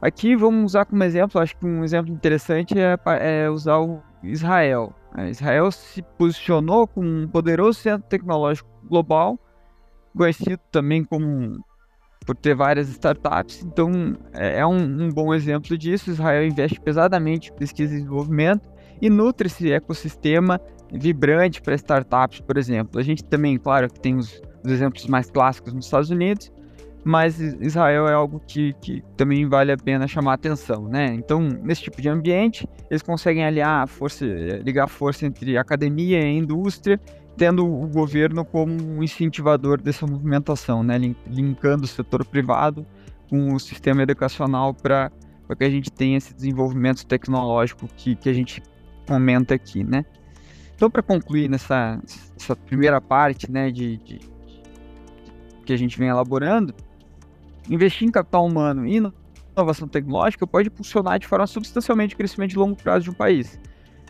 Aqui 0.01 0.35
vamos 0.35 0.71
usar 0.71 0.83
como 0.83 1.01
exemplo, 1.05 1.39
acho 1.39 1.55
que 1.55 1.65
um 1.65 1.85
exemplo 1.85 2.11
interessante 2.11 2.77
é, 2.77 2.97
é 3.21 3.49
usar 3.49 3.79
o 3.79 4.01
Israel. 4.21 4.93
É, 5.17 5.29
Israel 5.29 5.71
se 5.71 6.01
posicionou 6.17 6.87
como 6.87 7.07
um 7.07 7.27
poderoso 7.27 7.79
centro 7.79 8.07
tecnológico 8.07 8.69
global, 8.83 9.39
conhecido 10.15 10.59
também 10.71 11.03
como 11.03 11.63
por 12.25 12.35
ter 12.35 12.53
várias 12.53 12.89
startups, 12.89 13.63
então 13.63 14.15
é, 14.33 14.59
é 14.59 14.65
um, 14.65 14.75
um 14.75 15.09
bom 15.09 15.33
exemplo 15.33 15.77
disso. 15.77 16.11
Israel 16.11 16.45
investe 16.45 16.79
pesadamente 16.79 17.51
em 17.51 17.55
pesquisa 17.55 17.93
e 17.93 17.97
desenvolvimento 17.97 18.69
e 19.01 19.09
nutre 19.09 19.47
esse 19.47 19.71
ecossistema 19.71 20.61
vibrante 20.91 21.61
para 21.61 21.75
startups, 21.75 22.41
por 22.41 22.57
exemplo. 22.57 22.99
A 22.99 23.03
gente 23.03 23.23
também, 23.23 23.57
claro, 23.57 23.89
que 23.89 23.99
tem 23.99 24.15
os, 24.15 24.41
os 24.63 24.71
exemplos 24.71 25.07
mais 25.07 25.29
clássicos 25.31 25.73
nos 25.73 25.85
Estados 25.85 26.09
Unidos, 26.09 26.51
mas 27.03 27.39
Israel 27.39 28.07
é 28.07 28.13
algo 28.13 28.41
que, 28.45 28.73
que 28.73 29.03
também 29.15 29.47
vale 29.47 29.71
a 29.71 29.77
pena 29.77 30.07
chamar 30.07 30.31
a 30.31 30.35
atenção, 30.35 30.87
né? 30.87 31.13
Então, 31.13 31.41
nesse 31.41 31.83
tipo 31.83 32.01
de 32.01 32.09
ambiente, 32.09 32.67
eles 32.89 33.01
conseguem 33.01 33.45
aliar 33.45 33.87
força, 33.87 34.25
ligar 34.25 34.85
a 34.85 34.87
força 34.87 35.25
entre 35.25 35.57
academia 35.57 36.21
e 36.21 36.37
indústria, 36.37 36.99
tendo 37.37 37.65
o 37.65 37.87
governo 37.87 38.43
como 38.43 38.73
um 38.73 39.01
incentivador 39.01 39.81
dessa 39.81 40.05
movimentação, 40.05 40.83
né? 40.83 40.97
Linkando 41.27 41.85
o 41.85 41.87
setor 41.87 42.25
privado 42.25 42.85
com 43.29 43.53
o 43.53 43.59
sistema 43.59 44.03
educacional 44.03 44.73
para 44.73 45.11
que 45.57 45.63
a 45.63 45.69
gente 45.69 45.91
tenha 45.91 46.17
esse 46.17 46.33
desenvolvimento 46.33 47.05
tecnológico 47.05 47.87
que, 47.95 48.15
que 48.15 48.27
a 48.27 48.33
gente 48.33 48.61
comenta 49.07 49.55
aqui, 49.55 49.83
né? 49.83 50.03
Então, 50.75 50.89
para 50.89 51.01
concluir 51.01 51.49
nessa, 51.49 51.99
essa 52.39 52.55
primeira 52.55 53.01
parte, 53.01 53.51
né, 53.51 53.69
de, 53.69 53.97
de 53.97 54.19
que 55.65 55.73
a 55.73 55.77
gente 55.77 55.99
vem 55.99 56.07
elaborando, 56.07 56.73
investir 57.69 58.07
em 58.07 58.11
capital 58.11 58.45
humano 58.45 58.85
e 58.85 59.01
inovação 59.55 59.87
tecnológica 59.87 60.47
pode 60.47 60.67
impulsionar 60.67 61.19
de 61.19 61.27
forma 61.27 61.45
substancialmente 61.45 62.15
o 62.15 62.17
crescimento 62.17 62.51
de 62.51 62.57
longo 62.57 62.75
prazo 62.75 63.05
de 63.05 63.09
um 63.09 63.13
país. 63.13 63.59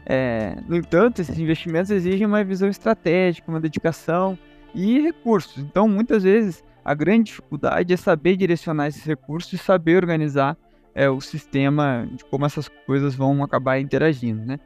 É, 0.06 0.56
no 0.68 0.76
entanto, 0.76 1.22
esses 1.22 1.38
investimentos 1.38 1.92
exigem 1.92 2.26
uma 2.26 2.44
visão 2.44 2.70
estratégica, 2.70 3.50
uma 3.50 3.60
dedicação 3.60 4.38
e 4.74 5.00
recursos. 5.02 5.58
Então, 5.58 5.88
muitas 5.88 6.24
vezes, 6.24 6.64
a 6.84 6.94
grande 6.94 7.26
dificuldade 7.26 7.94
é 7.94 7.98
saber 7.98 8.36
direcionar 8.36 8.88
esses 8.88 9.04
recursos 9.04 9.54
e 9.54 9.58
saber 9.58 9.98
organizar 9.98 10.58
é, 10.96 11.10
o 11.10 11.22
sistema 11.22 12.08
de 12.12 12.26
como 12.26 12.46
essas 12.46 12.68
coisas 12.86 13.14
vão 13.14 13.44
acabar 13.44 13.80
interagindo. 13.80 14.44
Né? 14.46 14.60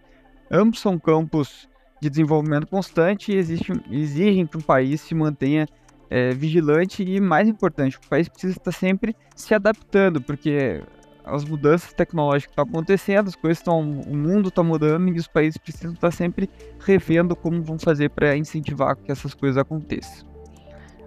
Ambos 0.49 0.79
são 0.79 0.97
campos 0.97 1.67
de 2.01 2.09
desenvolvimento 2.09 2.67
constante 2.67 3.31
e 3.31 3.35
exigem 3.37 4.45
que 4.45 4.57
um 4.57 4.61
país 4.61 5.01
se 5.01 5.15
mantenha 5.15 5.67
é, 6.13 6.31
vigilante 6.31 7.01
e, 7.01 7.19
mais 7.19 7.47
importante, 7.47 7.97
o 7.97 8.07
país 8.07 8.29
precisa 8.29 8.55
estar 8.55 8.71
sempre 8.71 9.15
se 9.35 9.51
adaptando, 9.55 10.21
porque 10.21 10.83
as 11.25 11.43
mudanças 11.43 11.91
tecnológicas 11.91 12.51
estão 12.51 12.65
acontecendo, 12.65 13.29
as 13.29 13.35
coisas 13.35 13.57
estão, 13.57 13.79
o 13.81 14.15
mundo 14.15 14.49
está 14.49 14.61
mudando 14.61 15.07
e 15.09 15.17
os 15.17 15.27
países 15.27 15.57
precisam 15.57 15.93
estar 15.93 16.11
sempre 16.11 16.47
revendo 16.79 17.35
como 17.35 17.63
vão 17.63 17.79
fazer 17.79 18.11
para 18.11 18.37
incentivar 18.37 18.95
que 18.95 19.11
essas 19.11 19.33
coisas 19.33 19.57
aconteçam. 19.57 20.27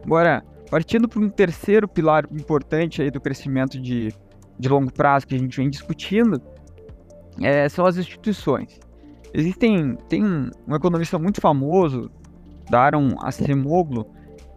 Agora, 0.02 0.42
partindo 0.68 1.08
para 1.08 1.20
um 1.20 1.28
terceiro 1.28 1.86
pilar 1.86 2.26
importante 2.32 3.00
aí 3.00 3.08
do 3.08 3.20
crescimento 3.20 3.80
de, 3.80 4.12
de 4.58 4.68
longo 4.68 4.92
prazo 4.92 5.24
que 5.28 5.36
a 5.36 5.38
gente 5.38 5.56
vem 5.56 5.70
discutindo, 5.70 6.42
é, 7.40 7.68
são 7.68 7.86
as 7.86 7.96
instituições. 7.96 8.80
Existem, 9.32 9.96
tem 10.08 10.24
um 10.24 10.74
economista 10.74 11.16
muito 11.16 11.40
famoso, 11.40 12.10
Daron 12.68 13.14
Acemoglu, 13.22 14.15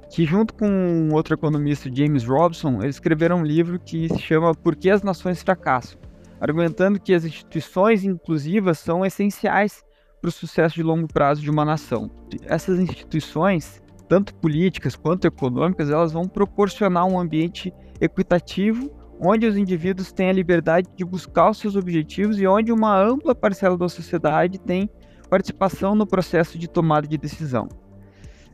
que 0.10 0.26
junto 0.26 0.54
com 0.54 1.10
outro 1.14 1.34
economista, 1.34 1.90
James 1.94 2.26
Robson, 2.26 2.82
eles 2.82 2.96
escreveram 2.96 3.38
um 3.38 3.44
livro 3.44 3.80
que 3.80 4.10
se 4.10 4.20
chama 4.20 4.56
Por 4.56 4.76
que 4.76 4.90
as 4.90 5.04
Nações 5.04 5.42
Fracassam, 5.42 6.00
argumentando 6.42 7.00
que 7.00 7.14
as 7.14 7.26
instituições 7.26 8.04
inclusivas 8.04 8.80
são 8.80 9.06
essenciais 9.06 9.84
para 10.20 10.30
o 10.30 10.32
sucesso 10.32 10.76
de 10.76 10.84
longo 10.84 11.08
prazo 11.08 11.42
de 11.42 11.50
uma 11.50 11.64
nação. 11.64 12.10
Essas 12.44 12.80
instituições, 12.80 13.82
tanto 14.08 14.34
políticas 14.36 14.96
quanto 14.96 15.26
econômicas, 15.26 15.90
elas 15.90 16.12
vão 16.12 16.28
proporcionar 16.28 17.06
um 17.06 17.20
ambiente 17.20 17.74
equitativo 18.02 18.92
onde 19.20 19.46
os 19.46 19.58
indivíduos 19.58 20.12
têm 20.12 20.30
a 20.30 20.34
liberdade 20.34 20.88
de 20.96 21.04
buscar 21.04 21.50
os 21.50 21.58
seus 21.58 21.76
objetivos 21.76 22.40
e 22.40 22.48
onde 22.48 22.72
uma 22.72 22.98
ampla 22.98 23.36
parcela 23.36 23.78
da 23.78 23.90
sociedade 23.90 24.58
tem 24.58 24.90
participação 25.30 25.94
no 25.94 26.08
processo 26.08 26.58
de 26.58 26.68
tomada 26.68 27.08
de 27.08 27.18
decisão. 27.18 27.68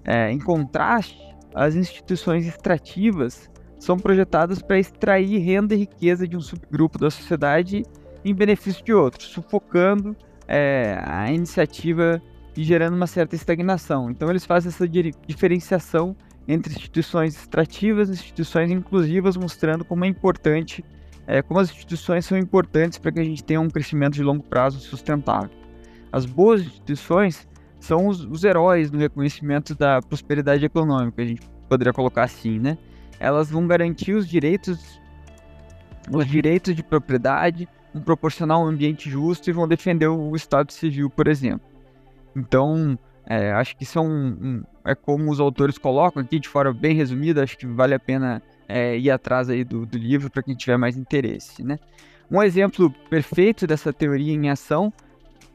É, 0.04 0.32
em 0.32 0.40
contraste, 0.40 1.18
as 1.56 1.74
instituições 1.74 2.46
extrativas 2.46 3.50
são 3.80 3.98
projetadas 3.98 4.62
para 4.62 4.78
extrair 4.78 5.38
renda 5.38 5.74
e 5.74 5.80
riqueza 5.80 6.28
de 6.28 6.36
um 6.36 6.42
subgrupo 6.42 7.00
da 7.00 7.10
sociedade 7.10 7.84
em 8.26 8.36
benefício 8.36 8.84
de 8.84 8.94
outros, 8.94 9.28
sufocando 9.28 10.16
é, 10.48 11.00
a 11.06 11.32
iniciativa 11.32 12.22
e 12.58 12.64
gerando 12.64 12.96
uma 12.96 13.08
certa 13.08 13.36
estagnação. 13.36 14.10
Então, 14.10 14.30
eles 14.30 14.46
fazem 14.46 14.70
essa 14.70 14.88
diferenciação 14.88 16.16
entre 16.48 16.74
instituições 16.74 17.36
extrativas 17.36 18.10
e 18.10 18.14
instituições 18.14 18.70
inclusivas, 18.70 19.38
mostrando 19.38 19.86
como 19.86 20.04
é 20.04 20.08
importante, 20.08 20.84
é, 21.26 21.42
como 21.42 21.60
as 21.60 21.70
instituições 21.70 22.26
são 22.26 22.38
importantes 22.38 22.98
para 22.98 23.12
que 23.12 23.20
a 23.20 23.24
gente 23.24 23.44
tenha 23.44 23.62
um 23.62 23.70
crescimento 23.70 24.14
de 24.14 24.24
longo 24.24 24.44
prazo 24.44 24.80
sustentável. 24.80 25.50
As 26.12 26.26
boas 26.26 26.62
instituições 26.62 27.48
são 27.86 28.08
os, 28.08 28.26
os 28.26 28.44
heróis 28.44 28.92
no 28.92 28.98
reconhecimento 28.98 29.76
da 29.76 30.02
prosperidade 30.02 30.66
econômica, 30.66 31.22
a 31.22 31.26
gente 31.26 31.42
poderia 31.70 31.94
colocar 31.94 32.24
assim, 32.24 32.60
né? 32.60 32.78
Elas 33.20 33.50
vão 33.50 33.68
garantir 33.68 34.14
os 34.14 34.28
direitos, 34.28 35.00
os 36.12 36.26
direitos 36.26 36.76
de 36.76 36.82
propriedade, 36.82 37.70
vão 37.94 38.02
proporcionar 38.02 38.60
um 38.60 38.66
ambiente 38.66 39.10
justo 39.10 39.50
e 39.50 39.54
vão 39.54 39.68
defender 39.68 40.08
o 40.08 40.36
Estado 40.36 40.74
Civil, 40.74 41.10
por 41.12 41.28
exemplo. 41.28 41.68
Então, 42.36 42.98
é, 43.28 43.52
acho 43.52 43.78
que 43.78 43.86
um, 44.00 44.64
é 44.84 44.96
como 44.96 45.32
os 45.32 45.40
autores 45.40 45.78
colocam 45.78 46.24
aqui 46.24 46.40
de 46.40 46.50
forma 46.50 46.74
bem 46.74 46.96
resumida, 46.96 47.44
acho 47.44 47.58
que 47.58 47.68
vale 47.68 47.94
a 47.94 48.00
pena 48.00 48.42
é, 48.68 48.98
ir 48.98 49.12
atrás 49.12 49.48
aí 49.48 49.64
do, 49.64 49.86
do 49.86 49.98
livro 49.98 50.30
para 50.32 50.42
quem 50.42 50.56
tiver 50.56 50.78
mais 50.78 50.98
interesse, 50.98 51.64
né? 51.64 51.78
Um 52.30 52.42
exemplo 52.42 52.90
perfeito 53.10 53.68
dessa 53.68 53.94
teoria 53.94 54.34
em 54.34 54.50
ação 54.50 54.92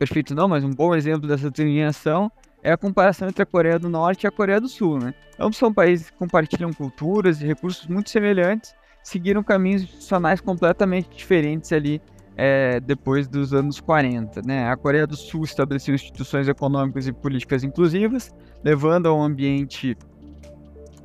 perfeito 0.00 0.35
não, 0.35 0.49
mas 0.49 0.64
um 0.64 0.71
bom 0.71 0.95
exemplo 0.95 1.28
dessa 1.28 1.50
delineação 1.50 2.33
é 2.62 2.73
a 2.73 2.76
comparação 2.76 3.28
entre 3.28 3.42
a 3.42 3.47
Coreia 3.47 3.78
do 3.78 3.90
Norte 3.90 4.25
e 4.25 4.26
a 4.26 4.30
Coreia 4.30 4.59
do 4.59 4.66
Sul, 4.66 4.99
né? 4.99 5.12
Ambos 5.38 5.59
são 5.59 5.73
países 5.75 6.09
que 6.09 6.16
compartilham 6.16 6.73
culturas 6.73 7.42
e 7.42 7.47
recursos 7.47 7.87
muito 7.87 8.09
semelhantes, 8.09 8.75
seguiram 9.02 9.42
caminhos 9.42 9.83
institucionais 9.83 10.40
completamente 10.40 11.14
diferentes 11.14 11.71
ali 11.71 12.00
é, 12.35 12.80
depois 12.80 13.28
dos 13.28 13.52
anos 13.52 13.78
40, 13.78 14.40
né? 14.40 14.71
A 14.71 14.76
Coreia 14.76 15.07
do 15.07 15.16
Sul 15.16 15.45
estabeleceu 15.45 15.95
instituições 15.95 16.49
econômicas 16.49 17.07
e 17.07 17.12
políticas 17.12 17.62
inclusivas, 17.62 18.35
levando 18.64 19.07
a 19.07 19.14
um 19.14 19.23
ambiente, 19.23 19.99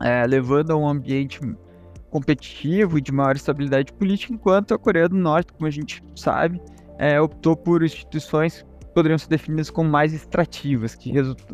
é, 0.02 0.26
levando 0.26 0.72
a 0.72 0.78
um 0.78 0.88
ambiente 0.88 1.42
competitivo 2.10 2.98
e 2.98 3.02
de 3.02 3.12
maior 3.12 3.36
estabilidade 3.36 3.92
política, 3.92 4.34
enquanto 4.34 4.74
a 4.74 4.80
Coreia 4.80 5.10
do 5.10 5.18
Norte, 5.18 5.52
como 5.52 5.68
a 5.68 5.72
gente 5.72 6.02
sabe, 6.16 6.62
é, 6.98 7.20
optou 7.20 7.58
por 7.58 7.84
instituições 7.84 8.66
poderiam 8.96 9.18
ser 9.18 9.28
definidas 9.28 9.70
como 9.70 9.90
mais 9.90 10.14
extrativas, 10.14 10.96
que 10.96 11.12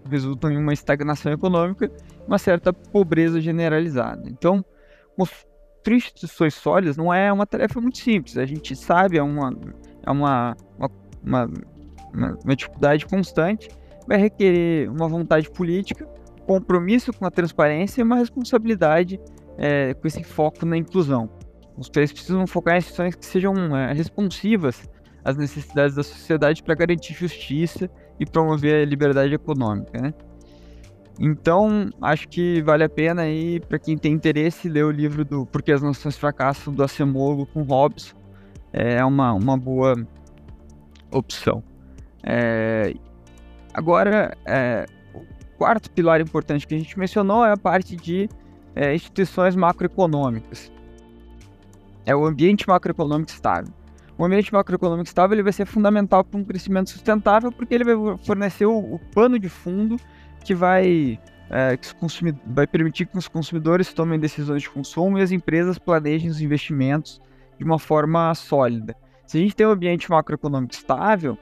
resultam 0.07 0.51
em 0.51 0.57
uma 0.57 0.71
estagnação 0.71 1.31
econômica 1.31 1.91
uma 2.27 2.37
certa 2.37 2.71
pobreza 2.71 3.41
generalizada. 3.41 4.29
Então, 4.29 4.63
construir 5.17 5.97
instituições 5.97 6.53
sólidas 6.53 6.95
não 6.95 7.11
é 7.11 7.33
uma 7.33 7.47
tarefa 7.47 7.81
muito 7.81 7.97
simples. 7.97 8.37
A 8.37 8.45
gente 8.45 8.75
sabe, 8.75 9.17
é 9.17 9.23
uma, 9.23 9.51
é 10.05 10.11
uma, 10.11 10.55
uma, 10.77 11.49
uma, 12.13 12.37
uma 12.45 12.55
dificuldade 12.55 13.07
constante, 13.07 13.69
vai 14.07 14.17
requerer 14.17 14.89
uma 14.89 15.07
vontade 15.07 15.49
política, 15.49 16.05
compromisso 16.45 17.11
com 17.11 17.25
a 17.25 17.31
transparência 17.31 18.01
e 18.01 18.03
uma 18.03 18.17
responsabilidade 18.17 19.19
é, 19.57 19.95
com 19.95 20.07
esse 20.07 20.23
foco 20.23 20.63
na 20.63 20.77
inclusão. 20.77 21.27
Os 21.75 21.89
países 21.89 22.13
precisam 22.13 22.45
focar 22.45 22.75
em 22.75 22.77
instituições 22.77 23.15
que 23.15 23.25
sejam 23.25 23.75
é, 23.75 23.93
responsivas 23.93 24.87
as 25.23 25.37
necessidades 25.37 25.95
da 25.95 26.03
sociedade 26.03 26.63
para 26.63 26.75
garantir 26.75 27.13
justiça 27.13 27.89
e 28.19 28.25
promover 28.25 28.83
a 28.83 28.85
liberdade 28.85 29.33
econômica, 29.33 30.01
né? 30.01 30.13
Então, 31.19 31.89
acho 32.01 32.27
que 32.29 32.61
vale 32.63 32.83
a 32.83 32.89
pena 32.89 33.23
aí, 33.23 33.59
para 33.59 33.77
quem 33.77 33.97
tem 33.97 34.13
interesse, 34.13 34.67
ler 34.67 34.85
o 34.85 34.91
livro 34.91 35.23
do 35.23 35.45
Porque 35.45 35.71
as 35.71 35.81
Nações 35.81 36.17
Fracassam, 36.17 36.73
do 36.73 36.83
Acemoglu 36.83 37.45
com 37.45 37.61
Robson. 37.61 38.15
É 38.73 39.03
uma, 39.03 39.33
uma 39.33 39.57
boa 39.57 39.95
opção. 41.11 41.61
É... 42.23 42.93
Agora, 43.73 44.35
é... 44.45 44.85
o 45.13 45.57
quarto 45.57 45.91
pilar 45.91 46.21
importante 46.21 46.65
que 46.65 46.73
a 46.73 46.77
gente 46.77 46.97
mencionou 46.97 47.45
é 47.45 47.51
a 47.51 47.57
parte 47.57 47.95
de 47.95 48.29
é, 48.75 48.95
instituições 48.95 49.55
macroeconômicas. 49.55 50.71
É 52.05 52.15
o 52.15 52.25
ambiente 52.25 52.67
macroeconômico 52.67 53.29
estável. 53.31 53.71
O 54.21 54.25
ambiente 54.25 54.53
macroeconômico 54.53 55.07
estável 55.07 55.33
ele 55.33 55.41
vai 55.41 55.51
ser 55.51 55.65
fundamental 55.65 56.23
para 56.23 56.39
um 56.39 56.43
crescimento 56.43 56.91
sustentável, 56.91 57.51
porque 57.51 57.73
ele 57.73 57.83
vai 57.83 58.17
fornecer 58.19 58.67
o, 58.67 58.77
o 58.77 58.99
pano 59.15 59.39
de 59.39 59.49
fundo 59.49 59.97
que 60.43 60.53
vai, 60.53 61.19
é, 61.49 61.75
que 61.75 61.89
vai 62.45 62.67
permitir 62.67 63.07
que 63.07 63.17
os 63.17 63.27
consumidores 63.27 63.91
tomem 63.91 64.19
decisões 64.19 64.61
de 64.61 64.69
consumo 64.69 65.17
e 65.17 65.23
as 65.23 65.31
empresas 65.31 65.79
planejem 65.79 66.29
os 66.29 66.39
investimentos 66.39 67.19
de 67.57 67.63
uma 67.63 67.79
forma 67.79 68.31
sólida. 68.35 68.95
Se 69.25 69.39
a 69.39 69.41
gente 69.41 69.55
tem 69.55 69.65
um 69.65 69.71
ambiente 69.71 70.07
macroeconômico 70.07 70.73
estável, 70.75 71.35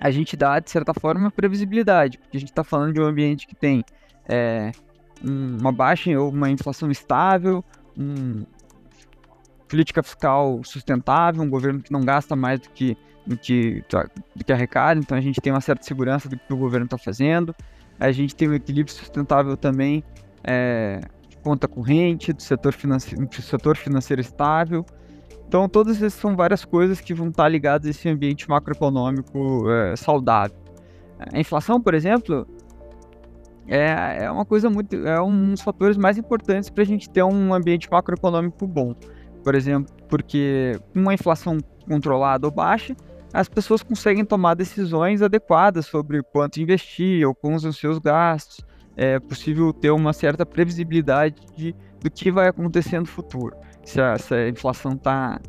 a 0.00 0.08
gente 0.12 0.36
dá, 0.36 0.60
de 0.60 0.70
certa 0.70 0.94
forma, 0.94 1.32
previsibilidade, 1.32 2.16
porque 2.16 2.36
a 2.36 2.40
gente 2.40 2.50
está 2.50 2.62
falando 2.62 2.92
de 2.92 3.00
um 3.00 3.04
ambiente 3.04 3.44
que 3.44 3.56
tem 3.56 3.84
é, 4.28 4.70
uma 5.20 5.72
baixa 5.72 6.16
ou 6.16 6.30
uma 6.30 6.48
inflação 6.48 6.92
estável, 6.92 7.64
um, 7.98 8.44
política 9.72 10.02
fiscal 10.02 10.60
sustentável, 10.62 11.42
um 11.42 11.48
governo 11.48 11.80
que 11.80 11.90
não 11.90 12.02
gasta 12.02 12.36
mais 12.36 12.60
do 12.60 12.68
que, 12.68 12.94
do 13.26 13.38
que, 13.38 13.82
do 14.36 14.44
que 14.44 14.52
arrecada, 14.52 15.00
então 15.00 15.16
a 15.16 15.20
gente 15.20 15.40
tem 15.40 15.50
uma 15.50 15.62
certa 15.62 15.82
segurança 15.82 16.28
do 16.28 16.36
que 16.36 16.52
o 16.52 16.56
governo 16.56 16.84
está 16.84 16.98
fazendo, 16.98 17.54
a 17.98 18.12
gente 18.12 18.36
tem 18.36 18.50
um 18.50 18.54
equilíbrio 18.54 18.94
sustentável 18.94 19.56
também 19.56 20.04
é, 20.44 21.00
de 21.26 21.38
conta 21.38 21.66
corrente, 21.66 22.34
do 22.34 22.42
setor, 22.42 22.74
financeiro, 22.74 23.26
do 23.26 23.42
setor 23.42 23.78
financeiro 23.78 24.20
estável, 24.20 24.84
então, 25.48 25.68
todas 25.68 25.98
essas 25.98 26.14
são 26.14 26.34
várias 26.34 26.64
coisas 26.64 26.98
que 26.98 27.12
vão 27.12 27.28
estar 27.28 27.46
ligadas 27.46 27.86
a 27.86 27.90
esse 27.90 28.08
ambiente 28.08 28.48
macroeconômico 28.48 29.70
é, 29.70 29.94
saudável. 29.96 30.56
A 31.18 31.38
inflação, 31.38 31.78
por 31.78 31.92
exemplo, 31.92 32.46
é, 33.68 34.24
é 34.24 34.30
uma 34.30 34.46
coisa 34.46 34.70
muito. 34.70 34.96
é 35.06 35.20
um 35.20 35.50
dos 35.50 35.60
fatores 35.60 35.98
mais 35.98 36.16
importantes 36.16 36.70
para 36.70 36.82
a 36.82 36.86
gente 36.86 37.10
ter 37.10 37.22
um 37.22 37.52
ambiente 37.52 37.86
macroeconômico 37.90 38.66
bom. 38.66 38.94
Por 39.42 39.54
exemplo, 39.54 39.92
porque 40.08 40.78
uma 40.94 41.14
inflação 41.14 41.58
controlada 41.86 42.46
ou 42.46 42.52
baixa, 42.52 42.96
as 43.32 43.48
pessoas 43.48 43.82
conseguem 43.82 44.24
tomar 44.24 44.54
decisões 44.54 45.22
adequadas 45.22 45.86
sobre 45.86 46.22
quanto 46.22 46.60
investir 46.60 47.26
ou 47.26 47.34
com 47.34 47.54
os 47.54 47.76
seus 47.76 47.98
gastos. 47.98 48.64
É 48.94 49.18
possível 49.18 49.72
ter 49.72 49.90
uma 49.90 50.12
certa 50.12 50.44
previsibilidade 50.44 51.36
de, 51.56 51.74
do 52.00 52.10
que 52.10 52.30
vai 52.30 52.48
acontecer 52.48 53.00
no 53.00 53.06
futuro 53.06 53.56
se 53.84 54.00
a, 54.00 54.18
se 54.18 54.34
a 54.34 54.48
inflação 54.48 54.92
está 54.92 55.40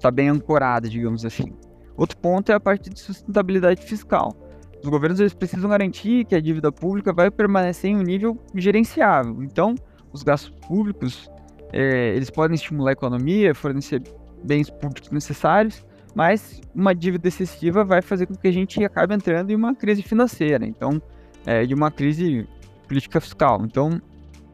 tá 0.00 0.10
bem 0.10 0.28
ancorada, 0.28 0.88
digamos 0.88 1.24
assim. 1.24 1.52
Outro 1.96 2.16
ponto 2.18 2.50
é 2.50 2.54
a 2.54 2.60
parte 2.60 2.90
de 2.90 2.98
sustentabilidade 2.98 3.82
fiscal. 3.82 4.34
Os 4.82 4.88
governos 4.88 5.20
eles 5.20 5.34
precisam 5.34 5.68
garantir 5.68 6.24
que 6.24 6.34
a 6.34 6.40
dívida 6.40 6.70
pública 6.70 7.12
vai 7.12 7.30
permanecer 7.30 7.90
em 7.90 7.96
um 7.96 8.02
nível 8.02 8.38
gerenciável. 8.54 9.42
Então, 9.42 9.74
os 10.12 10.22
gastos 10.22 10.50
públicos 10.66 11.30
é, 11.78 12.14
eles 12.14 12.30
podem 12.30 12.54
estimular 12.54 12.90
a 12.90 12.92
economia, 12.92 13.54
fornecer 13.54 14.02
bens 14.42 14.70
públicos 14.70 15.10
necessários, 15.10 15.84
mas 16.14 16.60
uma 16.74 16.94
dívida 16.94 17.28
excessiva 17.28 17.84
vai 17.84 18.00
fazer 18.00 18.26
com 18.26 18.34
que 18.34 18.48
a 18.48 18.52
gente 18.52 18.82
acabe 18.84 19.14
entrando 19.14 19.50
em 19.50 19.54
uma 19.54 19.74
crise 19.74 20.02
financeira, 20.02 20.64
então, 20.66 21.00
é, 21.44 21.66
de 21.66 21.74
uma 21.74 21.90
crise 21.90 22.48
política 22.88 23.20
fiscal. 23.20 23.62
Então, 23.64 24.00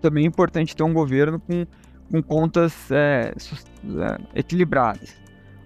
também 0.00 0.24
é 0.24 0.26
importante 0.26 0.74
ter 0.74 0.82
um 0.82 0.92
governo 0.92 1.38
com 1.38 1.64
com 2.12 2.22
contas 2.22 2.90
é, 2.90 3.32
é, 3.32 4.38
equilibradas. 4.38 5.16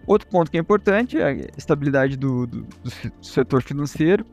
Outro 0.06 0.28
ponto 0.28 0.48
que 0.48 0.56
é 0.56 0.60
importante 0.60 1.18
é 1.18 1.24
a 1.24 1.32
estabilidade 1.58 2.16
do, 2.16 2.46
do, 2.46 2.62
do, 2.62 2.90
setor 3.20 3.60
financeiro, 3.60 4.24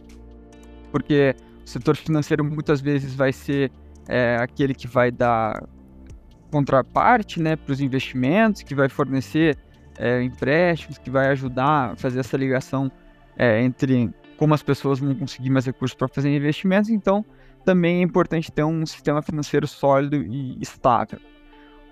porque 0.92 1.36
o 1.66 1.68
setor 1.68 1.96
financeiro 1.96 2.44
muitas 2.44 2.80
vezes 2.80 3.16
vai 3.16 3.34
ser 3.34 3.72
é, 4.08 4.36
aquele 4.36 4.76
que 4.76 4.88
vai 4.88 5.12
dar 5.12 5.64
contraparte 6.54 7.42
né, 7.42 7.56
para 7.56 7.72
os 7.72 7.82
investimentos, 7.82 8.62
que 8.62 8.76
vai 8.76 8.88
fornecer 8.88 9.58
é, 9.98 10.22
empréstimos, 10.22 11.00
que 11.00 11.10
vai 11.10 11.30
ajudar 11.30 11.92
a 11.92 11.96
fazer 11.96 12.20
essa 12.20 12.38
ligação 12.38 12.92
é, 13.36 13.64
entre 13.64 14.14
como 14.38 14.54
as 14.54 14.62
pessoas 14.62 15.00
vão 15.00 15.16
conseguir 15.16 15.50
mais 15.50 15.66
recursos 15.66 15.96
para 15.96 16.08
fazer 16.08 16.36
investimentos. 16.36 16.92
Então, 16.92 17.26
também 17.66 17.98
é 17.98 18.02
importante 18.02 18.52
ter 18.52 18.64
um 18.64 18.86
sistema 18.86 19.22
financeiro 19.24 19.68
sólido 19.68 20.16
e 20.16 20.62
estável. 20.62 21.20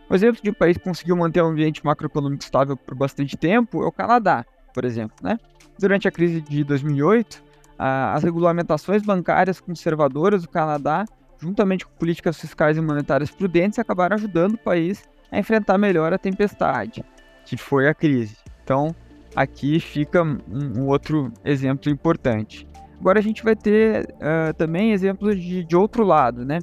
Um 0.10 0.14
exemplo 0.14 0.42
de 0.44 0.52
um 0.52 0.54
país 0.54 0.78
que 0.78 0.84
conseguiu 0.84 1.16
manter 1.16 1.42
um 1.42 1.48
ambiente 1.48 1.84
macroeconômico 1.84 2.44
estável 2.44 2.78
por 2.78 2.94
bastante 2.94 3.36
tempo 3.36 3.82
é 3.82 3.88
o 3.88 3.92
Canadá, 3.92 4.46
por 4.74 4.86
exemplo. 4.86 5.16
Né? 5.24 5.40
Durante 5.80 6.08
a 6.08 6.12
crise 6.12 6.42
de 6.42 6.64
2008, 6.64 7.42
a, 7.80 8.14
as 8.14 8.24
regulamentações 8.24 9.02
bancárias 9.02 9.60
conservadoras 9.60 10.44
do 10.44 10.50
Canadá, 10.50 11.06
juntamente 11.42 11.86
com 11.86 11.92
políticas 11.94 12.40
fiscais 12.40 12.78
e 12.78 12.82
monetárias 12.82 13.32
prudentes, 13.32 13.80
acabaram 13.80 14.16
ajudando 14.16 14.54
o 14.54 14.58
país 14.58 15.04
a 15.32 15.40
enfrentar 15.40 15.78
melhor 15.78 16.14
a 16.14 16.18
tempestade, 16.18 17.04
que 17.46 17.58
foi 17.58 17.88
a 17.88 17.94
crise. 17.94 18.38
Então, 18.64 18.96
aqui 19.36 19.80
fica 19.80 20.22
um, 20.24 20.88
outro 20.88 21.32
exemplo 21.44 21.92
importante. 21.92 22.68
Agora 23.00 23.20
a 23.20 23.24
gente 23.24 23.44
vai 23.44 23.56
ter 23.56 24.04
uh, 24.16 24.54
também 24.56 24.92
exemplos 24.92 25.42
de, 25.42 25.64
de 25.64 25.76
outro 25.76 26.04
lado, 26.04 26.46
né? 26.46 26.60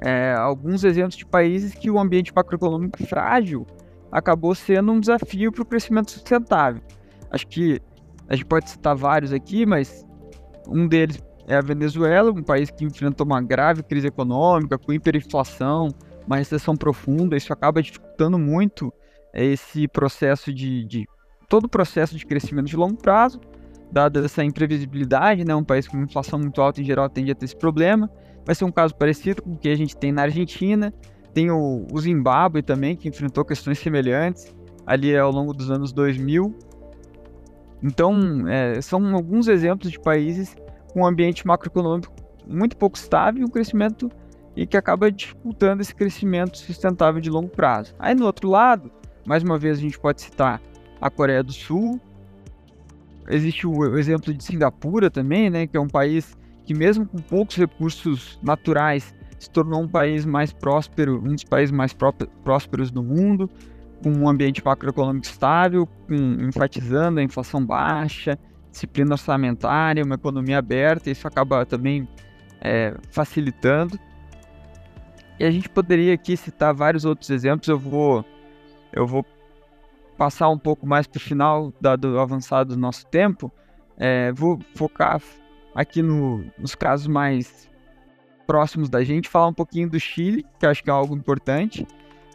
é, 0.00 0.34
alguns 0.34 0.84
exemplos 0.84 1.16
de 1.16 1.24
países 1.24 1.74
que 1.74 1.90
o 1.90 1.98
ambiente 1.98 2.32
macroeconômico 2.34 3.02
frágil 3.06 3.66
acabou 4.10 4.54
sendo 4.54 4.92
um 4.92 5.00
desafio 5.00 5.50
para 5.50 5.62
o 5.62 5.66
crescimento 5.66 6.10
sustentável. 6.10 6.82
Acho 7.30 7.46
que 7.46 7.80
a 8.28 8.34
gente 8.34 8.46
pode 8.46 8.70
citar 8.70 8.94
vários 8.94 9.32
aqui, 9.32 9.64
mas 9.64 10.06
um 10.68 10.86
deles 10.86 11.22
é 11.46 11.56
a 11.56 11.60
Venezuela, 11.60 12.30
um 12.30 12.42
país 12.42 12.70
que 12.70 12.84
enfrentou 12.84 13.24
uma 13.24 13.40
grave 13.40 13.82
crise 13.82 14.08
econômica, 14.08 14.76
com 14.76 14.92
hiperinflação, 14.92 15.88
uma 16.26 16.36
recessão 16.36 16.76
profunda. 16.76 17.36
Isso 17.36 17.52
acaba 17.52 17.80
dificultando 17.80 18.38
muito 18.38 18.92
esse 19.32 19.86
processo 19.86 20.52
de, 20.52 20.84
de 20.84 21.06
todo 21.48 21.64
o 21.64 21.68
processo 21.68 22.16
de 22.16 22.26
crescimento 22.26 22.66
de 22.66 22.76
longo 22.76 22.96
prazo, 22.96 23.40
dada 23.92 24.24
essa 24.24 24.42
imprevisibilidade, 24.42 25.44
né? 25.44 25.54
Um 25.54 25.62
país 25.62 25.86
com 25.86 25.96
inflação 25.98 26.38
muito 26.38 26.60
alta 26.60 26.80
em 26.80 26.84
geral 26.84 27.08
tende 27.08 27.30
a 27.30 27.34
ter 27.34 27.44
esse 27.44 27.56
problema. 27.56 28.10
Vai 28.44 28.54
ser 28.54 28.64
um 28.64 28.72
caso 28.72 28.94
parecido 28.94 29.42
com 29.42 29.52
o 29.52 29.56
que 29.56 29.68
a 29.68 29.76
gente 29.76 29.96
tem 29.96 30.10
na 30.10 30.22
Argentina. 30.22 30.92
Tem 31.32 31.50
o, 31.50 31.86
o 31.92 32.00
Zimbábue 32.00 32.62
também, 32.62 32.96
que 32.96 33.08
enfrentou 33.08 33.44
questões 33.44 33.78
semelhantes 33.78 34.54
ali 34.84 35.16
ao 35.16 35.30
longo 35.30 35.52
dos 35.52 35.70
anos 35.70 35.92
2000. 35.92 36.54
Então, 37.82 38.48
é, 38.48 38.80
são 38.80 39.14
alguns 39.14 39.46
exemplos 39.46 39.92
de 39.92 40.00
países 40.00 40.56
com 40.96 41.02
um 41.02 41.06
ambiente 41.06 41.46
macroeconômico 41.46 42.10
muito 42.46 42.74
pouco 42.74 42.96
estável 42.96 43.42
e 43.42 43.44
um 43.44 43.50
crescimento 43.50 44.10
e 44.56 44.66
que 44.66 44.78
acaba 44.78 45.12
dificultando 45.12 45.82
esse 45.82 45.94
crescimento 45.94 46.56
sustentável 46.56 47.20
de 47.20 47.28
longo 47.28 47.50
prazo. 47.50 47.94
Aí, 47.98 48.14
no 48.14 48.24
outro 48.24 48.48
lado, 48.48 48.90
mais 49.26 49.42
uma 49.42 49.58
vez 49.58 49.76
a 49.76 49.80
gente 49.82 49.98
pode 49.98 50.22
citar 50.22 50.58
a 50.98 51.10
Coreia 51.10 51.42
do 51.42 51.52
Sul. 51.52 52.00
Existe 53.28 53.66
o 53.66 53.98
exemplo 53.98 54.32
de 54.32 54.42
Singapura 54.42 55.10
também, 55.10 55.50
né, 55.50 55.66
que 55.66 55.76
é 55.76 55.80
um 55.80 55.88
país 55.88 56.34
que 56.64 56.72
mesmo 56.72 57.04
com 57.04 57.18
poucos 57.18 57.56
recursos 57.56 58.40
naturais 58.42 59.14
se 59.38 59.50
tornou 59.50 59.82
um 59.82 59.88
país 59.88 60.24
mais 60.24 60.50
próspero, 60.50 61.18
um 61.22 61.34
dos 61.34 61.44
países 61.44 61.72
mais 61.72 61.94
prósperos 62.42 62.90
do 62.90 63.02
mundo, 63.02 63.50
com 64.02 64.10
um 64.10 64.26
ambiente 64.26 64.64
macroeconômico 64.64 65.26
estável, 65.26 65.86
com, 66.08 66.14
enfatizando 66.40 67.20
a 67.20 67.22
inflação 67.22 67.62
baixa, 67.62 68.38
disciplina 68.76 69.14
orçamentária, 69.14 70.04
uma 70.04 70.16
economia 70.16 70.58
aberta, 70.58 71.10
isso 71.10 71.26
acaba 71.26 71.64
também 71.64 72.06
é, 72.60 72.94
facilitando. 73.10 73.98
E 75.40 75.44
a 75.44 75.50
gente 75.50 75.68
poderia 75.68 76.14
aqui 76.14 76.36
citar 76.36 76.74
vários 76.74 77.04
outros 77.04 77.30
exemplos, 77.30 77.68
eu 77.68 77.78
vou, 77.78 78.24
eu 78.92 79.06
vou 79.06 79.24
passar 80.16 80.50
um 80.50 80.58
pouco 80.58 80.86
mais 80.86 81.06
para 81.06 81.18
o 81.18 81.20
final, 81.20 81.72
dado 81.80 82.14
o 82.14 82.20
avançado 82.20 82.74
do 82.74 82.80
nosso 82.80 83.06
tempo, 83.06 83.50
é, 83.96 84.30
vou 84.32 84.58
focar 84.74 85.20
aqui 85.74 86.02
no, 86.02 86.44
nos 86.58 86.74
casos 86.74 87.06
mais 87.06 87.70
próximos 88.46 88.88
da 88.88 89.02
gente, 89.02 89.28
falar 89.28 89.48
um 89.48 89.54
pouquinho 89.54 89.88
do 89.88 89.98
Chile, 89.98 90.44
que 90.60 90.66
acho 90.66 90.82
que 90.82 90.90
é 90.90 90.92
algo 90.92 91.16
importante. 91.16 91.86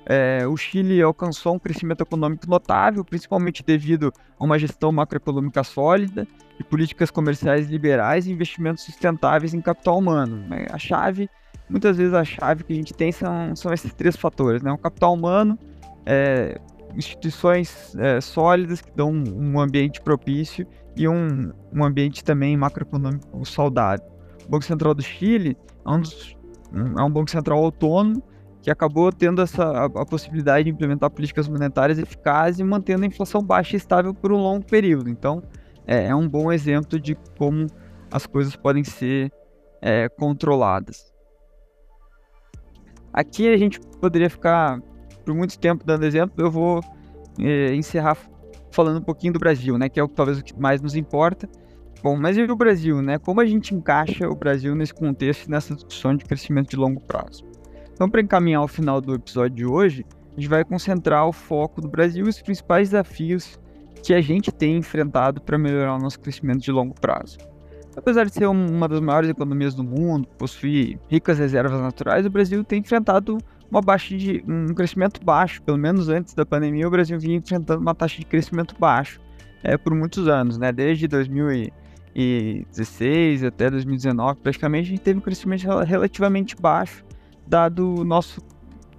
É, 0.06 0.48
o 0.48 0.58
Chile 0.58 1.02
alcançou 1.02 1.56
um 1.56 1.60
crescimento 1.60 2.02
econômico 2.02 2.50
notável, 2.50 3.06
principalmente 3.06 3.64
devido 3.64 4.12
a 4.40 4.44
uma 4.44 4.58
gestão 4.58 4.92
macroeconômica 4.92 5.64
sólida 5.64 6.28
e 6.60 6.64
políticas 6.64 7.12
comerciais 7.12 7.70
liberais 7.70 8.26
e 8.26 8.32
investimentos 8.32 8.84
sustentáveis 8.84 9.54
em 9.54 9.62
capital 9.62 9.98
humano. 9.98 10.38
Né? 10.48 10.66
A 10.72 10.78
chave, 10.78 11.30
muitas 11.70 11.98
vezes 11.98 12.14
a 12.14 12.24
chave 12.24 12.64
que 12.64 12.74
a 12.74 12.76
gente 12.76 12.94
tem 12.94 13.12
são, 13.12 13.56
são 13.56 13.72
esses 13.72 13.94
três 13.94 14.16
fatores, 14.16 14.62
né? 14.62 14.72
O 14.72 14.78
capital 14.78 15.14
humano, 15.14 15.58
é, 16.06 16.60
instituições 16.96 17.96
é, 17.98 18.20
sólidas 18.20 18.82
que 18.82 18.92
dão 18.96 19.12
um 19.12 19.60
ambiente 19.60 20.02
propício 20.02 20.68
e 20.96 21.08
um, 21.08 21.52
um 21.72 21.84
ambiente 21.84 22.24
também 22.24 22.58
macroeconômico 22.58 23.46
saudável. 23.46 24.06
O 24.46 24.50
Banco 24.50 24.66
Central 24.66 24.94
do 24.94 25.02
Chile 25.02 25.56
é 25.86 25.90
um, 25.90 26.02
dos, 26.02 26.36
é 26.74 27.04
um 27.04 27.10
banco 27.10 27.30
central 27.30 27.64
autônomo 27.64 28.22
que 28.62 28.70
acabou 28.70 29.12
tendo 29.12 29.42
essa, 29.42 29.64
a, 29.64 29.86
a, 29.86 30.06
possibilidade 30.06 30.66
de 30.66 30.70
implementar 30.70 31.10
políticas 31.10 31.48
monetárias 31.48 31.98
eficazes 31.98 32.60
e 32.60 32.64
mantendo 32.64 33.04
a 33.04 33.08
inflação 33.08 33.44
baixa 33.44 33.76
e 33.76 33.78
estável 33.78 34.14
por 34.14 34.32
um 34.32 34.38
longo 34.38 34.66
período. 34.66 35.10
Então, 35.10 35.42
é, 35.88 36.08
é 36.08 36.16
um 36.16 36.28
bom 36.28 36.52
exemplo 36.52 37.00
de 37.00 37.16
como 37.38 37.68
as 38.12 38.28
coisas 38.28 38.56
podem 38.56 38.84
ser 38.84 39.32
é, 39.82 40.08
controladas. 40.10 41.12
Aqui 43.12 43.52
a 43.52 43.58
gente 43.58 43.80
poderia 44.00 44.30
ficar 44.30 44.80
por 45.26 45.34
muito 45.34 45.58
tempo 45.58 45.86
dando 45.86 46.06
exemplo, 46.06 46.34
eu 46.38 46.52
vou 46.52 46.82
é, 47.40 47.74
encerrar 47.74 48.18
falando 48.72 49.00
um 49.00 49.04
pouquinho 49.04 49.34
do 49.34 49.40
Brasil, 49.40 49.78
né, 49.78 49.90
que 49.90 50.00
é 50.00 50.04
o 50.04 50.08
talvez 50.08 50.40
o 50.40 50.44
que 50.44 50.58
mais 50.58 50.82
nos 50.82 50.96
importa. 50.96 51.50
Bom, 52.04 52.16
mas 52.16 52.36
e 52.36 52.42
o 52.42 52.56
Brasil, 52.56 53.00
né? 53.00 53.20
Como 53.20 53.40
a 53.42 53.46
gente 53.46 53.76
encaixa 53.76 54.28
o 54.28 54.36
Brasil 54.36 54.74
nesse 54.74 54.92
contexto, 54.92 55.48
nessa 55.48 55.76
discussão 55.76 56.16
de 56.16 56.26
crescimento 56.26 56.72
de 56.72 56.76
longo 56.76 57.00
prazo? 57.00 57.51
Então, 58.02 58.10
para 58.10 58.20
encaminhar 58.20 58.64
o 58.64 58.68
final 58.68 59.00
do 59.00 59.14
episódio 59.14 59.58
de 59.58 59.64
hoje, 59.64 60.04
a 60.32 60.36
gente 60.40 60.50
vai 60.50 60.66
concentrar 60.66 61.28
o 61.28 61.32
foco 61.32 61.80
do 61.80 61.88
Brasil 61.88 62.26
e 62.26 62.30
os 62.30 62.42
principais 62.42 62.90
desafios 62.90 63.60
que 64.02 64.12
a 64.12 64.20
gente 64.20 64.52
tem 64.52 64.76
enfrentado 64.76 65.40
para 65.40 65.56
melhorar 65.56 65.98
o 65.98 66.00
nosso 66.00 66.20
crescimento 66.20 66.62
de 66.62 66.72
longo 66.72 66.96
prazo. 67.00 67.38
Apesar 67.96 68.26
de 68.26 68.34
ser 68.34 68.48
uma 68.48 68.88
das 68.88 69.00
maiores 69.02 69.30
economias 69.30 69.76
do 69.76 69.84
mundo, 69.84 70.28
possuir 70.36 70.98
ricas 71.10 71.38
reservas 71.38 71.80
naturais, 71.80 72.26
o 72.26 72.30
Brasil 72.32 72.64
tem 72.64 72.80
enfrentado 72.80 73.38
uma 73.70 73.82
baixa 73.82 74.18
de 74.18 74.44
um 74.48 74.74
crescimento 74.74 75.24
baixo, 75.24 75.62
pelo 75.62 75.78
menos 75.78 76.10
antes 76.10 76.34
da 76.34 76.44
pandemia, 76.44 76.88
o 76.88 76.92
Brasil 76.92 77.20
vinha 77.20 77.38
enfrentando 77.38 77.82
uma 77.82 77.94
taxa 77.94 78.18
de 78.18 78.26
crescimento 78.26 78.76
baixo 78.80 79.22
é, 79.64 79.78
por 79.78 79.94
muitos 79.94 80.28
anos, 80.28 80.58
né? 80.58 80.72
Desde 80.72 81.08
2016 81.08 83.44
até 83.44 83.70
2019, 83.70 84.40
praticamente 84.40 84.88
a 84.88 84.90
gente 84.90 85.02
teve 85.02 85.20
um 85.20 85.22
crescimento 85.22 85.68
relativamente 85.86 86.56
baixo, 86.60 87.06
dado 87.48 87.96
o 87.96 88.04
nosso 88.04 88.42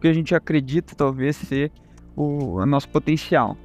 que 0.00 0.08
a 0.08 0.12
gente 0.12 0.34
acredita 0.34 0.94
talvez 0.94 1.36
ser 1.36 1.70
o, 2.16 2.56
o 2.56 2.66
nosso 2.66 2.88
potencial. 2.88 3.56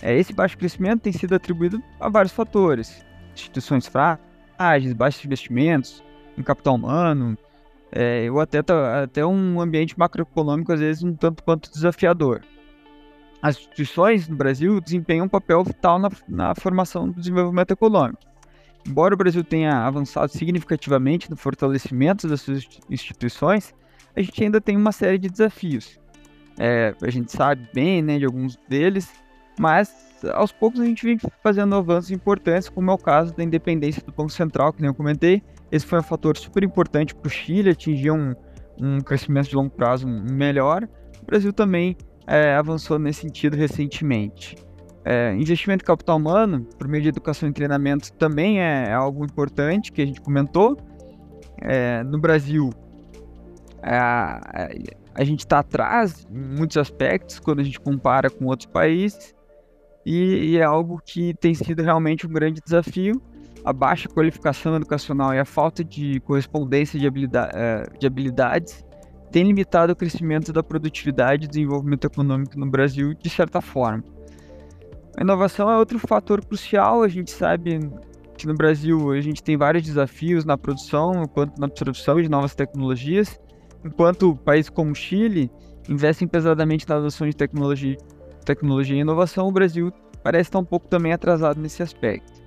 É, 0.00 0.16
esse 0.16 0.32
baixo 0.32 0.56
crescimento 0.56 1.02
tem 1.02 1.12
sido 1.12 1.34
atribuído 1.34 1.82
a 1.98 2.08
vários 2.08 2.32
fatores, 2.32 3.04
instituições 3.34 3.86
fracas 3.86 4.30
ágeis, 4.60 4.92
baixos 4.92 5.24
investimentos 5.24 6.04
em 6.36 6.42
capital 6.42 6.74
humano, 6.74 7.36
é, 7.90 8.30
ou 8.30 8.40
até, 8.40 8.58
até 9.02 9.24
um 9.24 9.58
ambiente 9.58 9.98
macroeconômico, 9.98 10.70
às 10.70 10.80
vezes, 10.80 11.02
um 11.02 11.14
tanto 11.14 11.42
quanto 11.42 11.72
desafiador. 11.72 12.42
As 13.40 13.56
instituições 13.56 14.28
no 14.28 14.36
Brasil 14.36 14.78
desempenham 14.82 15.24
um 15.24 15.28
papel 15.28 15.64
vital 15.64 15.98
na, 15.98 16.10
na 16.28 16.54
formação 16.54 17.08
do 17.08 17.18
desenvolvimento 17.18 17.70
econômico. 17.70 18.20
Embora 18.86 19.14
o 19.14 19.16
Brasil 19.16 19.42
tenha 19.42 19.86
avançado 19.86 20.30
significativamente 20.30 21.30
no 21.30 21.36
fortalecimento 21.36 22.28
das 22.28 22.42
suas 22.42 22.66
instituições, 22.90 23.74
a 24.14 24.20
gente 24.20 24.44
ainda 24.44 24.60
tem 24.60 24.76
uma 24.76 24.92
série 24.92 25.18
de 25.18 25.28
desafios. 25.28 25.98
É, 26.58 26.94
a 27.02 27.10
gente 27.10 27.32
sabe 27.32 27.68
bem 27.72 28.02
né, 28.02 28.18
de 28.18 28.24
alguns 28.24 28.56
deles, 28.68 29.10
mas 29.58 29.94
aos 30.34 30.52
poucos 30.52 30.80
a 30.80 30.84
gente 30.84 31.04
vem 31.04 31.18
fazendo 31.42 31.74
avanços 31.74 32.10
importantes, 32.10 32.68
como 32.68 32.90
é 32.90 32.94
o 32.94 32.98
caso 32.98 33.34
da 33.34 33.42
independência 33.42 34.02
do 34.02 34.12
Banco 34.12 34.30
Central, 34.30 34.72
que 34.72 34.80
nem 34.80 34.88
eu 34.88 34.94
comentei. 34.94 35.42
Esse 35.72 35.86
foi 35.86 35.98
um 35.98 36.02
fator 36.02 36.36
super 36.36 36.62
importante 36.62 37.14
para 37.14 37.26
o 37.26 37.30
Chile 37.30 37.70
atingir 37.70 38.10
um, 38.10 38.34
um 38.80 39.00
crescimento 39.00 39.48
de 39.48 39.56
longo 39.56 39.70
prazo 39.70 40.06
melhor. 40.06 40.88
O 41.22 41.26
Brasil 41.26 41.52
também 41.52 41.96
é, 42.26 42.54
avançou 42.54 42.98
nesse 42.98 43.20
sentido 43.20 43.56
recentemente. 43.56 44.56
É, 45.04 45.34
investimento 45.34 45.82
em 45.82 45.86
capital 45.86 46.18
humano, 46.18 46.66
por 46.78 46.86
meio 46.86 47.02
de 47.02 47.08
educação 47.08 47.48
e 47.48 47.52
treinamento, 47.52 48.12
também 48.12 48.60
é, 48.60 48.88
é 48.88 48.92
algo 48.92 49.24
importante 49.24 49.90
que 49.90 50.02
a 50.02 50.06
gente 50.06 50.20
comentou. 50.20 50.76
É, 51.62 52.02
no 52.04 52.18
Brasil, 52.18 52.70
a, 53.82 54.68
a 55.14 55.24
gente 55.24 55.40
está 55.40 55.60
atrás 55.60 56.26
em 56.30 56.56
muitos 56.56 56.76
aspectos 56.76 57.38
quando 57.38 57.60
a 57.60 57.62
gente 57.62 57.80
compara 57.80 58.30
com 58.30 58.46
outros 58.46 58.66
países 58.66 59.34
e, 60.04 60.52
e 60.52 60.58
é 60.58 60.62
algo 60.62 61.00
que 61.04 61.34
tem 61.34 61.54
sido 61.54 61.82
realmente 61.82 62.26
um 62.26 62.30
grande 62.30 62.60
desafio. 62.64 63.20
A 63.64 63.72
baixa 63.72 64.08
qualificação 64.08 64.74
educacional 64.76 65.34
e 65.34 65.38
a 65.38 65.44
falta 65.44 65.84
de 65.84 66.18
correspondência 66.20 66.98
de, 66.98 67.06
habilidade, 67.06 67.52
eh, 67.54 67.86
de 67.98 68.06
habilidades 68.06 68.82
tem 69.30 69.44
limitado 69.44 69.92
o 69.92 69.96
crescimento 69.96 70.52
da 70.52 70.62
produtividade 70.62 71.44
e 71.44 71.48
desenvolvimento 71.48 72.06
econômico 72.06 72.58
no 72.58 72.66
Brasil 72.66 73.14
de 73.14 73.28
certa 73.28 73.60
forma. 73.60 74.02
A 75.16 75.22
inovação 75.22 75.70
é 75.70 75.76
outro 75.76 75.98
fator 75.98 76.44
crucial. 76.44 77.02
A 77.02 77.08
gente 77.08 77.30
sabe 77.30 77.80
que 78.36 78.46
no 78.46 78.54
Brasil 78.54 79.12
a 79.12 79.20
gente 79.20 79.42
tem 79.42 79.56
vários 79.56 79.84
desafios 79.84 80.44
na 80.44 80.56
produção, 80.56 81.26
quanto 81.28 81.60
na 81.60 81.66
absorção 81.66 82.20
de 82.20 82.28
novas 82.28 82.54
tecnologias, 82.54 83.38
enquanto 83.84 84.36
países 84.36 84.70
como 84.70 84.94
Chile 84.94 85.50
investem 85.88 86.28
pesadamente 86.28 86.88
na 86.88 86.96
adoção 86.96 87.28
de 87.28 87.34
tecnologia 87.34 87.96
tecnologia 88.44 88.96
e 88.96 89.00
inovação, 89.00 89.46
o 89.46 89.52
Brasil 89.52 89.92
parece 90.22 90.48
estar 90.48 90.58
um 90.58 90.64
pouco 90.64 90.88
também 90.88 91.12
atrasado 91.12 91.60
nesse 91.60 91.82
aspecto. 91.82 92.40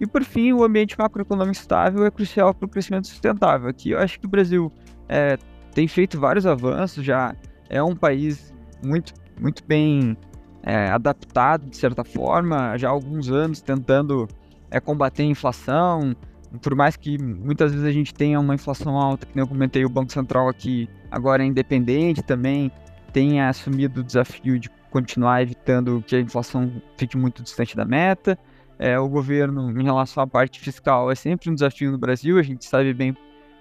E 0.00 0.06
por 0.06 0.24
fim, 0.24 0.52
o 0.52 0.64
ambiente 0.64 0.98
macroeconômico 0.98 1.56
estável 1.56 2.04
é 2.04 2.10
crucial 2.10 2.54
para 2.54 2.66
o 2.66 2.68
crescimento 2.68 3.06
sustentável. 3.06 3.68
Aqui 3.68 3.90
eu 3.90 3.98
acho 3.98 4.18
que 4.18 4.26
o 4.26 4.28
Brasil 4.28 4.72
é, 5.08 5.36
tem 5.74 5.86
feito 5.86 6.18
vários 6.18 6.46
avanços, 6.46 7.04
já 7.04 7.34
é 7.68 7.82
um 7.82 7.94
país 7.94 8.52
muito, 8.84 9.12
muito 9.40 9.62
bem 9.64 10.16
é, 10.62 10.88
adaptado, 10.88 11.68
de 11.68 11.76
certa 11.76 12.04
forma, 12.04 12.76
já 12.76 12.88
há 12.88 12.92
alguns 12.92 13.30
anos 13.30 13.60
tentando 13.60 14.26
é, 14.70 14.80
combater 14.80 15.22
a 15.22 15.26
inflação. 15.26 16.16
Por 16.60 16.74
mais 16.74 16.96
que 16.96 17.16
muitas 17.18 17.72
vezes 17.72 17.86
a 17.86 17.92
gente 17.92 18.12
tenha 18.12 18.38
uma 18.38 18.54
inflação 18.54 18.96
alta, 18.98 19.26
que 19.26 19.34
nem 19.34 19.42
eu 19.42 19.48
comentei, 19.48 19.84
o 19.84 19.88
Banco 19.88 20.12
Central 20.12 20.48
aqui 20.48 20.88
agora 21.10 21.42
é 21.42 21.46
independente 21.46 22.22
também, 22.22 22.70
tem 23.12 23.40
assumido 23.40 24.00
o 24.00 24.04
desafio 24.04 24.58
de 24.58 24.68
continuar 24.90 25.42
evitando 25.42 26.04
que 26.06 26.16
a 26.16 26.20
inflação 26.20 26.70
fique 26.96 27.16
muito 27.16 27.42
distante 27.42 27.74
da 27.76 27.84
meta. 27.84 28.38
É, 28.78 28.98
o 28.98 29.08
governo, 29.08 29.70
em 29.70 29.84
relação 29.84 30.22
à 30.22 30.26
parte 30.26 30.60
fiscal, 30.60 31.10
é 31.10 31.14
sempre 31.14 31.48
um 31.50 31.54
desafio 31.54 31.90
no 31.92 31.98
Brasil, 31.98 32.38
a 32.38 32.42
gente 32.42 32.64
sabe 32.64 32.92
bem 32.92 33.16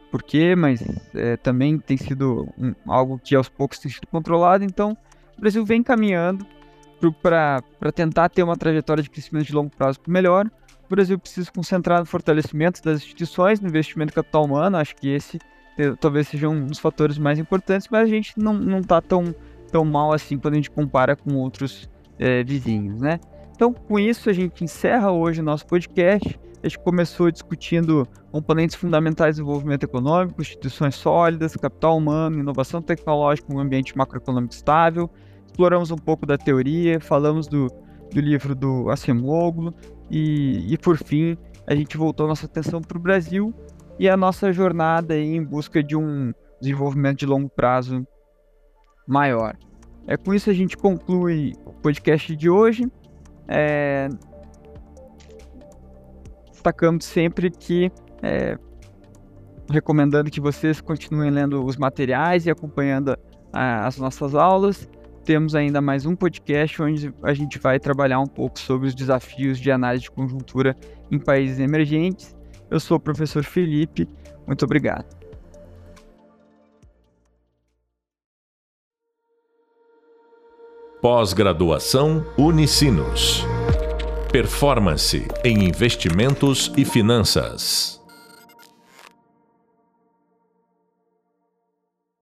por 0.10 0.22
quê, 0.22 0.56
mas 0.56 0.84
é, 1.16 1.38
também 1.38 1.80
tem 1.80 1.96
sido 1.96 2.50
um, 2.58 2.74
algo 2.86 3.20
que 3.24 3.36
aos 3.36 3.48
poucos 3.48 3.80
tem 3.80 3.90
sido 3.90 4.08
controlado. 4.08 4.64
Então, 4.64 4.98
o 5.38 5.42
Brasil 5.42 5.66
vem 5.66 5.82
caminhando 5.82 6.46
para 7.22 7.64
tentar 7.94 8.30
ter 8.30 8.44
uma 8.44 8.58
trajetória 8.58 9.02
de 9.02 9.10
crescimento 9.10 9.46
de 9.46 9.54
longo 9.54 9.70
prazo 9.70 10.00
melhor. 10.08 10.50
Brasil 10.92 11.18
precisa 11.18 11.52
concentrar 11.52 12.00
no 12.00 12.06
fortalecimento 12.06 12.82
das 12.84 12.98
instituições, 12.98 13.60
no 13.60 13.68
investimento 13.68 14.12
em 14.12 14.16
capital 14.16 14.46
humano. 14.46 14.78
Acho 14.78 14.96
que 14.96 15.10
esse 15.10 15.40
talvez 16.00 16.28
seja 16.28 16.48
um 16.48 16.66
dos 16.66 16.80
fatores 16.80 17.18
mais 17.18 17.40
importantes, 17.40 17.88
mas 17.90 18.04
a 18.04 18.06
gente 18.06 18.38
não 18.38 18.80
está 18.80 19.02
tão 19.02 19.34
tão 19.72 19.86
mal 19.86 20.12
assim 20.12 20.38
quando 20.38 20.54
a 20.54 20.58
gente 20.58 20.70
compara 20.70 21.16
com 21.16 21.34
outros 21.36 21.90
é, 22.20 22.44
vizinhos, 22.44 23.00
né? 23.02 23.20
Então, 23.56 23.74
com 23.74 23.98
isso, 23.98 24.30
a 24.30 24.34
gente 24.34 24.64
encerra 24.64 25.12
hoje 25.12 25.40
o 25.40 25.44
nosso 25.44 25.66
podcast. 25.66 26.40
A 26.64 26.68
gente 26.68 26.80
começou 26.80 27.32
discutindo 27.32 28.08
componentes 28.32 28.76
fundamentais 28.76 29.36
do 29.36 29.40
desenvolvimento 29.40 29.84
econômico, 29.84 30.42
instituições 30.42 30.96
sólidas, 30.96 31.56
capital 31.56 31.98
humano, 31.98 32.40
inovação 32.40 32.82
tecnológica, 32.82 33.52
um 33.54 33.60
ambiente 33.60 33.98
macroeconômico 33.98 34.54
estável. 34.54 35.10
Exploramos 35.46 35.90
um 35.90 35.98
pouco 35.98 36.26
da 36.26 36.38
teoria, 36.38 37.00
falamos 37.00 37.48
do, 37.48 37.68
do 38.12 38.20
livro 38.20 38.54
do 38.54 38.90
Acemoglu 38.90 39.74
e, 40.12 40.74
e, 40.74 40.78
por 40.78 40.98
fim, 40.98 41.38
a 41.66 41.74
gente 41.74 41.96
voltou 41.96 42.28
nossa 42.28 42.46
atenção 42.46 42.82
para 42.82 42.98
o 42.98 43.02
Brasil 43.02 43.54
e 43.98 44.10
a 44.10 44.18
nossa 44.18 44.52
jornada 44.52 45.18
em 45.18 45.42
busca 45.42 45.82
de 45.82 45.96
um 45.96 46.34
desenvolvimento 46.60 47.20
de 47.20 47.26
longo 47.26 47.50
prazo 47.50 48.06
maior. 49.08 49.56
É 50.06 50.18
com 50.18 50.34
isso 50.34 50.50
a 50.50 50.54
gente 50.54 50.76
conclui 50.76 51.54
o 51.66 51.72
podcast 51.72 52.36
de 52.36 52.50
hoje. 52.50 52.92
É... 53.48 54.10
Destacando 56.52 57.02
sempre 57.02 57.50
que 57.50 57.90
é... 58.22 58.58
recomendando 59.70 60.30
que 60.30 60.42
vocês 60.42 60.82
continuem 60.82 61.32
lendo 61.32 61.64
os 61.64 61.78
materiais 61.78 62.46
e 62.46 62.52
acompanhando 62.52 63.18
a, 63.54 63.88
as 63.88 63.98
nossas 63.98 64.36
aulas. 64.36 64.90
Temos 65.24 65.54
ainda 65.54 65.80
mais 65.80 66.06
um 66.06 66.16
podcast 66.16 66.82
onde 66.82 67.14
a 67.22 67.34
gente 67.34 67.60
vai 67.60 67.80
trabalhar 67.80 68.20
um 68.20 68.28
pouco 68.28 68.60
sobre 68.60 68.88
os 68.88 68.96
desafios 68.96 69.60
de 69.60 69.72
análise 69.72 70.04
de 70.04 70.12
conjuntura 70.12 70.76
em 71.12 71.20
países 71.20 71.60
emergentes. 71.60 72.36
Eu 72.72 72.80
sou 72.80 72.98
o 72.98 73.00
professor 73.00 73.44
Felipe. 73.44 74.08
Muito 74.48 74.66
obrigado. 74.66 75.06
Pós-graduação 81.02 82.26
Unicinos. 82.38 83.46
Performance 84.32 85.28
em 85.44 85.66
investimentos 85.66 86.72
e 86.78 86.86
finanças. 86.86 88.01